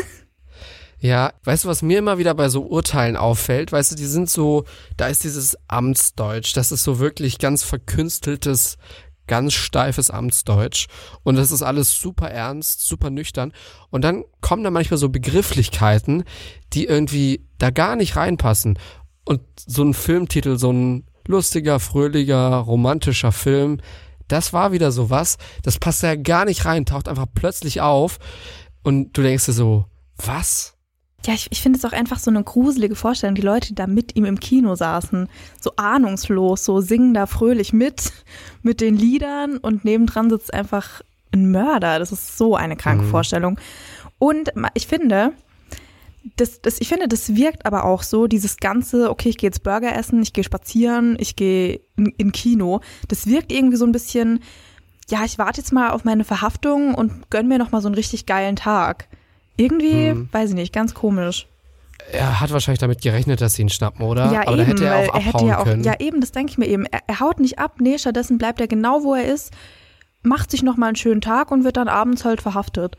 [0.99, 3.71] Ja, weißt du, was mir immer wieder bei so Urteilen auffällt?
[3.71, 4.65] Weißt du, die sind so,
[4.97, 8.79] da ist dieses Amtsdeutsch, das ist so wirklich ganz verkünsteltes,
[9.27, 10.87] ganz steifes Amtsdeutsch.
[11.23, 13.53] Und das ist alles super ernst, super nüchtern.
[13.91, 16.23] Und dann kommen da manchmal so Begrifflichkeiten,
[16.73, 18.79] die irgendwie da gar nicht reinpassen.
[19.27, 23.81] Und so ein Filmtitel, so ein lustiger, fröhlicher, romantischer Film,
[24.27, 28.19] das war wieder so was, das passt ja gar nicht rein, taucht einfach plötzlich auf.
[28.83, 29.85] Und du denkst dir so,
[30.17, 30.73] was?
[31.25, 33.87] Ja, ich, ich finde es auch einfach so eine gruselige Vorstellung, die Leute, die da
[33.87, 35.27] mit ihm im Kino saßen,
[35.59, 38.13] so ahnungslos, so singen da fröhlich mit,
[38.61, 41.01] mit den Liedern und nebendran sitzt einfach
[41.33, 41.99] ein Mörder.
[41.99, 43.09] Das ist so eine kranke mhm.
[43.09, 43.59] Vorstellung.
[44.19, 45.33] Und ich finde,
[46.35, 49.63] das, das, ich finde, das wirkt aber auch so, dieses ganze, okay, ich gehe jetzt
[49.63, 53.91] Burger essen, ich gehe spazieren, ich gehe in, in Kino, das wirkt irgendwie so ein
[53.91, 54.41] bisschen,
[55.09, 57.95] ja, ich warte jetzt mal auf meine Verhaftung und gönn mir noch mal so einen
[57.95, 59.07] richtig geilen Tag.
[59.55, 60.29] Irgendwie, hm.
[60.31, 61.47] weiß ich nicht, ganz komisch.
[62.11, 64.31] Er hat wahrscheinlich damit gerechnet, dass sie ihn schnappen, oder?
[64.31, 65.83] Ja, Aber eben, hätte er auch er hätte ja auch, können.
[65.83, 66.85] Ja, eben, das denke ich mir eben.
[66.85, 69.51] Er, er, haut nicht ab, nee, stattdessen bleibt er genau, wo er ist,
[70.21, 72.97] macht sich nochmal einen schönen Tag und wird dann abends halt verhaftet.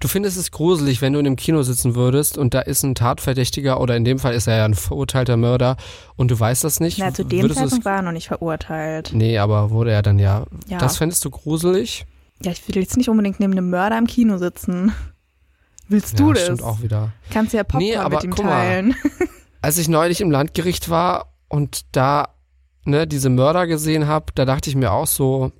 [0.00, 2.94] Du findest es gruselig, wenn du in einem Kino sitzen würdest und da ist ein
[2.94, 5.76] Tatverdächtiger oder in dem Fall ist er ja ein verurteilter Mörder
[6.14, 6.98] und du weißt das nicht.
[6.98, 9.10] Na, zu dem Zeitpunkt war er noch nicht verurteilt.
[9.12, 10.44] Nee, aber wurde er dann ja.
[10.68, 10.78] ja.
[10.78, 12.06] Das fändest du gruselig?
[12.42, 14.92] Ja, ich will jetzt nicht unbedingt neben einem Mörder im Kino sitzen.
[15.88, 16.42] Willst du ja, das?
[16.44, 17.12] Stimmt auch wieder.
[17.30, 18.88] Kannst ja Popcorn nee, aber, mit ihm teilen.
[18.88, 19.28] Mal,
[19.62, 22.34] als ich neulich im Landgericht war und da
[22.84, 25.50] ne, diese Mörder gesehen habe, da dachte ich mir auch so,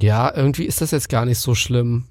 [0.00, 2.06] ja, irgendwie ist das jetzt gar nicht so schlimm.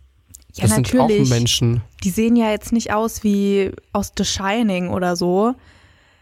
[0.58, 1.18] Ja, das natürlich.
[1.18, 1.82] sind auch Menschen.
[2.03, 5.55] Die sehen ja jetzt nicht aus wie aus The Shining oder so.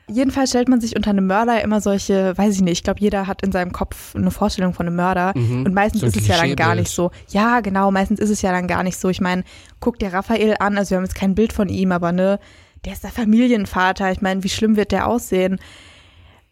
[0.08, 3.26] Jedenfalls stellt man sich unter einem Mörder immer solche, weiß ich nicht, ich glaube, jeder
[3.26, 5.34] hat in seinem Kopf eine Vorstellung von einem Mörder.
[5.36, 7.10] Mhm, und meistens so ist es ja dann gar nicht so.
[7.30, 9.10] Ja, genau, meistens ist es ja dann gar nicht so.
[9.10, 9.44] Ich meine,
[9.80, 12.40] guck dir Raphael an, also wir haben jetzt kein Bild von ihm, aber ne,
[12.86, 14.12] der ist der Familienvater.
[14.12, 15.60] Ich meine, wie schlimm wird der aussehen?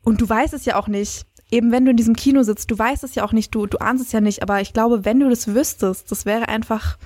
[0.03, 1.25] Und du weißt es ja auch nicht.
[1.51, 3.77] Eben wenn du in diesem Kino sitzt, du weißt es ja auch nicht, du, du
[3.77, 6.97] ahnst es ja nicht, aber ich glaube, wenn du das wüsstest, das wäre einfach,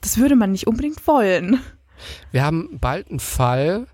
[0.00, 1.60] das würde man nicht unbedingt wollen.
[2.32, 3.86] Wir haben bald einen Fall,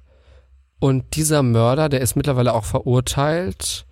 [0.78, 3.86] und dieser Mörder, der ist mittlerweile auch verurteilt,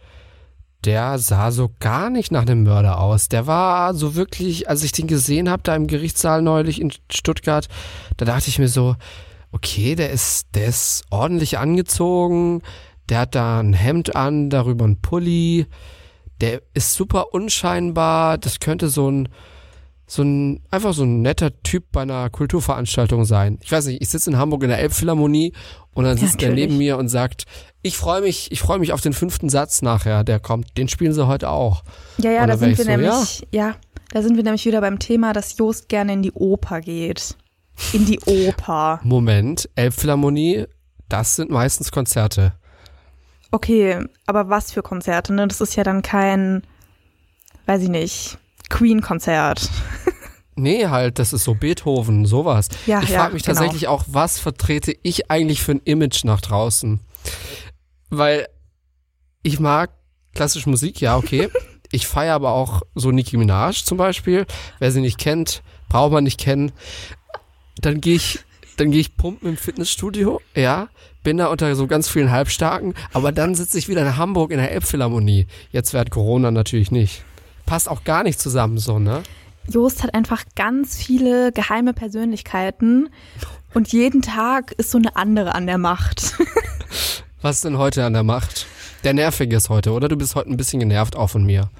[0.84, 3.28] der sah so gar nicht nach einem Mörder aus.
[3.28, 7.68] Der war so wirklich, als ich den gesehen habe, da im Gerichtssaal neulich in Stuttgart,
[8.18, 8.96] da dachte ich mir so,
[9.50, 12.60] okay, der ist, der ist ordentlich angezogen,
[13.08, 15.66] der hat da ein Hemd an, darüber ein Pulli,
[16.42, 19.28] der ist super unscheinbar, das könnte so ein
[20.06, 23.58] so ein, einfach so ein netter Typ bei einer Kulturveranstaltung sein.
[23.62, 25.52] Ich weiß nicht, ich sitze in Hamburg in der Elbphilharmonie
[25.94, 27.44] und dann sitzt ja, der neben mir und sagt,
[27.82, 30.76] ich freue mich, ich freue mich auf den fünften Satz nachher, der kommt.
[30.76, 31.84] Den spielen sie heute auch.
[32.18, 33.68] Ja, ja, da sind wir so, nämlich, ja?
[33.68, 33.76] ja,
[34.10, 37.36] da sind wir nämlich wieder beim Thema, dass Jost gerne in die Oper geht.
[37.92, 39.00] In die Oper.
[39.04, 40.66] Moment, Elbphilharmonie,
[41.08, 42.52] das sind meistens Konzerte.
[43.50, 45.46] Okay, aber was für Konzerte, ne?
[45.46, 46.62] Das ist ja dann kein,
[47.66, 48.38] weiß ich nicht,
[48.70, 49.70] Queen-Konzert.
[50.56, 52.68] Nee, halt, das ist so Beethoven, sowas.
[52.86, 53.58] Ja, ich frage mich genau.
[53.58, 57.00] tatsächlich auch, was vertrete ich eigentlich für ein Image nach draußen?
[58.10, 58.46] Weil
[59.42, 59.90] ich mag
[60.34, 61.48] klassische Musik, ja, okay.
[61.90, 64.46] ich feiere aber auch so Nicki Minaj zum Beispiel.
[64.78, 66.70] Wer sie nicht kennt, braucht man nicht kennen.
[67.78, 68.38] Dann gehe ich,
[68.76, 70.88] dann gehe ich pumpen im Fitnessstudio, ja,
[71.24, 74.58] bin da unter so ganz vielen Halbstarken, aber dann sitze ich wieder in Hamburg in
[74.58, 75.48] der Elbphilharmonie.
[75.72, 77.24] Jetzt während Corona natürlich nicht
[77.66, 79.22] passt auch gar nicht zusammen so, ne?
[79.68, 83.08] Jost hat einfach ganz viele geheime Persönlichkeiten
[83.72, 86.34] und jeden Tag ist so eine andere an der Macht.
[87.40, 88.66] Was ist denn heute an der Macht?
[89.04, 90.08] Der nervige ist heute, oder?
[90.08, 91.70] Du bist heute ein bisschen genervt auch von mir.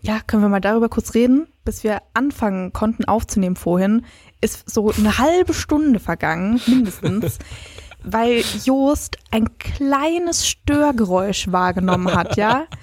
[0.00, 1.48] Ja, können wir mal darüber kurz reden?
[1.64, 4.04] Bis wir anfangen konnten aufzunehmen vorhin,
[4.40, 7.38] ist so eine halbe Stunde vergangen, mindestens,
[8.02, 12.66] weil Jost ein kleines Störgeräusch wahrgenommen hat, ja?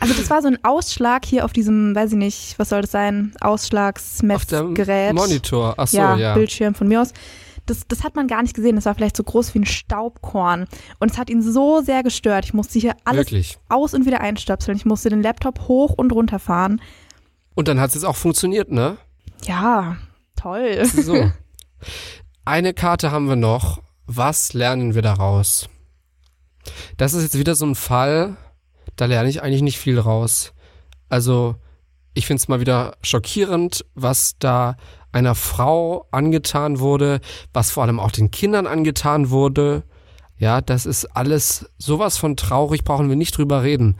[0.00, 2.90] Also das war so ein Ausschlag hier auf diesem, weiß ich nicht, was soll das
[2.90, 5.14] sein, Ausschlagsmessgerät.
[5.14, 6.34] Monitor, ach so, ja, ja.
[6.34, 7.12] Bildschirm von mir aus.
[7.66, 8.74] Das, das hat man gar nicht gesehen.
[8.74, 10.66] Das war vielleicht so groß wie ein Staubkorn.
[10.98, 12.44] Und es hat ihn so sehr gestört.
[12.44, 13.58] Ich musste hier alles Wirklich?
[13.68, 14.76] aus und wieder einstöpseln.
[14.76, 16.80] Ich musste den Laptop hoch und runter fahren.
[17.54, 18.96] Und dann hat es jetzt auch funktioniert, ne?
[19.44, 19.96] Ja,
[20.34, 20.84] toll.
[20.86, 21.30] So.
[22.44, 23.80] Eine Karte haben wir noch.
[24.06, 25.68] Was lernen wir daraus?
[26.96, 28.36] Das ist jetzt wieder so ein Fall,
[29.02, 30.52] da lerne ich eigentlich nicht viel raus.
[31.08, 31.56] Also
[32.14, 34.76] Ich finde es mal wieder schockierend, was da
[35.12, 37.20] einer Frau angetan wurde,
[37.52, 39.82] was vor allem auch den Kindern angetan wurde.
[40.38, 43.96] Ja, das ist alles sowas von traurig, brauchen wir nicht drüber reden.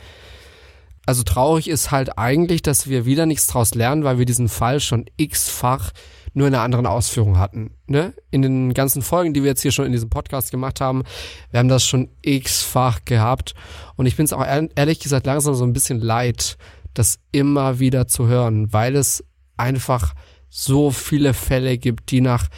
[1.04, 4.78] Also traurig ist halt eigentlich, dass wir wieder nichts draus lernen, weil wir diesen Fall
[4.78, 5.90] schon x-fach
[6.34, 7.72] nur in einer anderen Ausführung hatten.
[7.86, 8.14] Ne?
[8.30, 11.02] In den ganzen Folgen, die wir jetzt hier schon in diesem Podcast gemacht haben,
[11.50, 13.54] wir haben das schon x-fach gehabt.
[13.96, 16.56] Und ich bin es auch ehrlich gesagt langsam so ein bisschen leid,
[16.94, 19.24] das immer wieder zu hören, weil es
[19.56, 20.14] einfach
[20.48, 22.48] so viele Fälle gibt, die nach,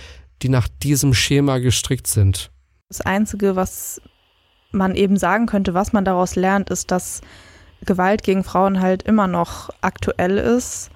[0.42, 2.50] die nach diesem Schema gestrickt sind.
[2.88, 4.00] Das Einzige, was
[4.72, 7.20] man eben sagen könnte, was man daraus lernt, ist, dass
[7.84, 10.90] Gewalt gegen Frauen halt immer noch aktuell ist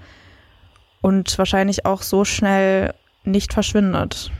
[1.00, 2.94] und wahrscheinlich auch so schnell
[3.24, 4.30] nicht verschwindet.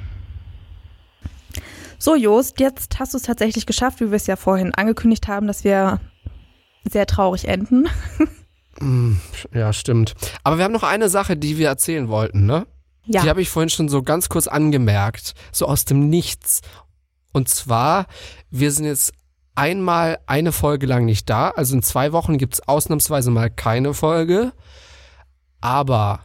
[1.99, 5.47] So, Jost, jetzt hast du es tatsächlich geschafft, wie wir es ja vorhin angekündigt haben,
[5.47, 6.01] dass wir
[6.89, 7.89] sehr traurig enden.
[8.81, 9.17] Mm,
[9.53, 10.15] ja, stimmt.
[10.45, 12.65] Aber wir haben noch eine Sache, die wir erzählen wollten, ne?
[13.07, 13.23] Ja.
[13.23, 16.61] Die habe ich vorhin schon so ganz kurz angemerkt, so aus dem Nichts.
[17.33, 18.07] Und zwar,
[18.51, 19.13] wir sind jetzt
[19.57, 21.51] einmal eine Folge lang nicht da.
[21.51, 24.53] Also in zwei Wochen gibt es ausnahmsweise mal keine Folge.
[25.61, 26.21] Aber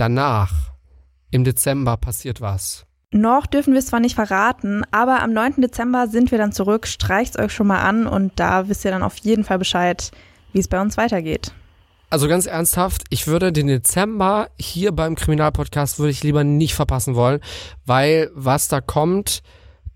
[0.00, 0.72] danach,
[1.30, 2.86] im Dezember, passiert was.
[3.10, 5.62] Noch dürfen wir es zwar nicht verraten, aber am 9.
[5.62, 6.86] Dezember sind wir dann zurück.
[6.86, 10.10] Streicht's euch schon mal an und da wisst ihr dann auf jeden Fall Bescheid,
[10.52, 11.52] wie es bei uns weitergeht.
[12.10, 17.14] Also ganz ernsthaft, ich würde den Dezember hier beim Kriminalpodcast würde ich lieber nicht verpassen
[17.14, 17.40] wollen,
[17.84, 19.42] weil was da kommt,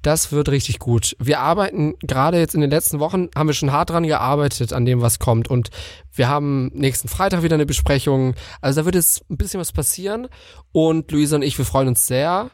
[0.02, 1.16] das wird richtig gut.
[1.18, 4.84] Wir arbeiten gerade jetzt in den letzten Wochen, haben wir schon hart dran gearbeitet an
[4.84, 5.48] dem, was kommt.
[5.48, 5.70] Und
[6.12, 8.34] wir haben nächsten Freitag wieder eine Besprechung.
[8.60, 10.28] Also da wird jetzt ein bisschen was passieren.
[10.72, 12.50] Und Luisa und ich, wir freuen uns sehr.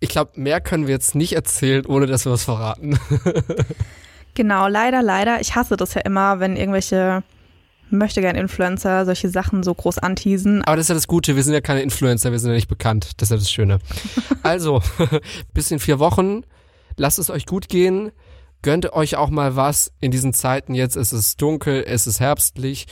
[0.00, 2.98] Ich glaube, mehr können wir jetzt nicht erzählen, ohne dass wir was verraten.
[4.34, 5.40] genau, leider, leider.
[5.40, 7.22] Ich hasse das ja immer, wenn irgendwelche
[7.90, 10.62] möchte gern Influencer solche Sachen so groß anteasen.
[10.64, 12.68] Aber das ist ja das Gute, wir sind ja keine Influencer, wir sind ja nicht
[12.68, 13.12] bekannt.
[13.16, 13.78] Das ist ja das Schöne.
[14.42, 14.82] also,
[15.54, 16.42] bis in vier Wochen,
[16.96, 18.12] lasst es euch gut gehen.
[18.62, 20.96] Gönnt euch auch mal was in diesen Zeiten jetzt.
[20.96, 22.86] Es ist dunkel, es ist herbstlich,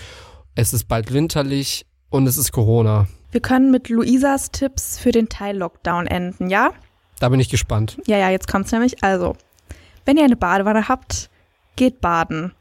[0.54, 3.06] es ist bald winterlich und es ist Corona.
[3.30, 6.72] Wir können mit Luisas Tipps für den Teil-Lockdown enden, ja?
[7.18, 7.96] Da bin ich gespannt.
[8.06, 9.02] Ja, ja, jetzt kommt's nämlich.
[9.02, 9.36] Also,
[10.04, 11.30] wenn ihr eine Badewanne habt,
[11.76, 12.52] geht baden.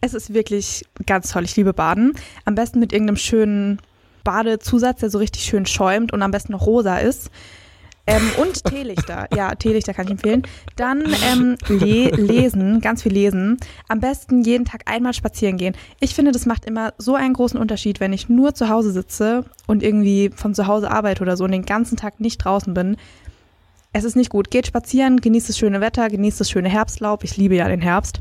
[0.00, 1.44] Es ist wirklich ganz toll.
[1.44, 2.14] Ich liebe Baden.
[2.44, 3.80] Am besten mit irgendeinem schönen
[4.22, 7.30] Badezusatz, der so richtig schön schäumt und am besten noch rosa ist.
[8.06, 9.28] Ähm, und Teelichter.
[9.34, 10.42] Ja, Teelichter kann ich empfehlen.
[10.76, 13.56] Dann ähm, le lesen, ganz viel lesen.
[13.88, 15.74] Am besten jeden Tag einmal spazieren gehen.
[16.00, 19.44] Ich finde, das macht immer so einen großen Unterschied, wenn ich nur zu Hause sitze
[19.66, 22.96] und irgendwie von zu Hause arbeite oder so und den ganzen Tag nicht draußen bin.
[23.94, 24.50] Es ist nicht gut.
[24.50, 27.24] Geht spazieren, genießt das schöne Wetter, genießt das schöne Herbstlaub.
[27.24, 28.20] Ich liebe ja den Herbst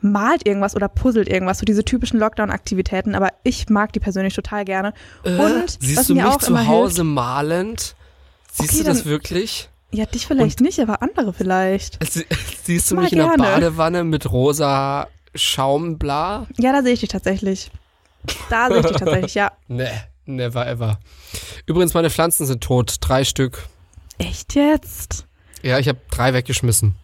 [0.00, 4.64] malt irgendwas oder puzzelt irgendwas, so diese typischen Lockdown-Aktivitäten, aber ich mag die persönlich total
[4.64, 4.92] gerne.
[5.24, 7.96] Äh, Und siehst was du mir mich auch zu Hause hilft, malend?
[8.58, 9.68] Siehst okay, du das wirklich?
[9.90, 11.98] Ja, dich vielleicht Und, nicht, aber andere vielleicht.
[12.10, 12.26] Sie,
[12.64, 16.46] siehst du mich in der Badewanne mit rosa Schaumbla?
[16.58, 17.70] Ja, da sehe ich dich tatsächlich.
[18.50, 19.52] Da sehe ich dich tatsächlich, ja.
[19.68, 19.88] Nee,
[20.26, 20.98] never ever.
[21.66, 23.66] Übrigens, meine Pflanzen sind tot, drei Stück.
[24.18, 25.26] Echt jetzt?
[25.62, 26.96] Ja, ich habe drei weggeschmissen.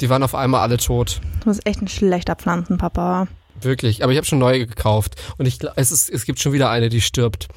[0.00, 1.20] Die waren auf einmal alle tot.
[1.40, 3.28] Du bist echt ein schlechter Pflanzenpapa.
[3.60, 6.68] Wirklich, aber ich habe schon neue gekauft und ich es ist, es gibt schon wieder
[6.68, 7.48] eine, die stirbt.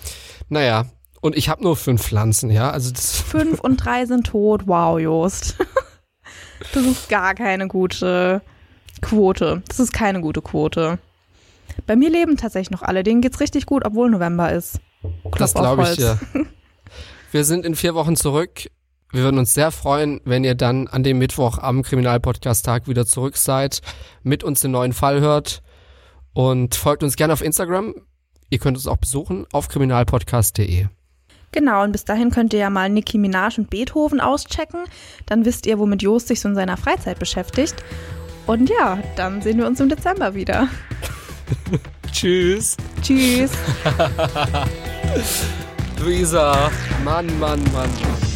[0.48, 0.86] Naja,
[1.22, 4.68] und ich habe nur fünf Pflanzen, ja, also das fünf und drei sind tot.
[4.68, 5.58] Wow, Jost,
[6.74, 8.42] das ist gar keine gute
[9.02, 9.62] Quote.
[9.68, 11.00] Das ist keine gute Quote.
[11.86, 13.04] Bei mir leben tatsächlich noch alle.
[13.04, 14.80] Denen geht's richtig gut, obwohl November ist.
[15.24, 16.20] Klopf das glaube ich dir.
[17.32, 18.70] Wir sind in vier Wochen zurück.
[19.12, 23.38] Wir würden uns sehr freuen, wenn ihr dann an dem Mittwoch am Kriminalpodcast-Tag wieder zurück
[23.38, 23.82] seid,
[24.24, 25.62] mit uns den neuen Fall hört
[26.34, 27.96] und folgt uns gerne auf Instagram.
[28.50, 30.88] Ihr könnt uns auch besuchen auf kriminalpodcast.de.
[31.52, 34.82] Genau, und bis dahin könnt ihr ja mal Nicki Minaj und Beethoven auschecken.
[35.26, 37.76] Dann wisst ihr, womit Jost sich so in seiner Freizeit beschäftigt.
[38.46, 40.68] Und ja, dann sehen wir uns im Dezember wieder.
[42.12, 42.78] Tschüss.
[43.02, 43.52] Tschüss.
[46.00, 46.72] Luisa,
[47.04, 48.29] Mann, Mann, Mann.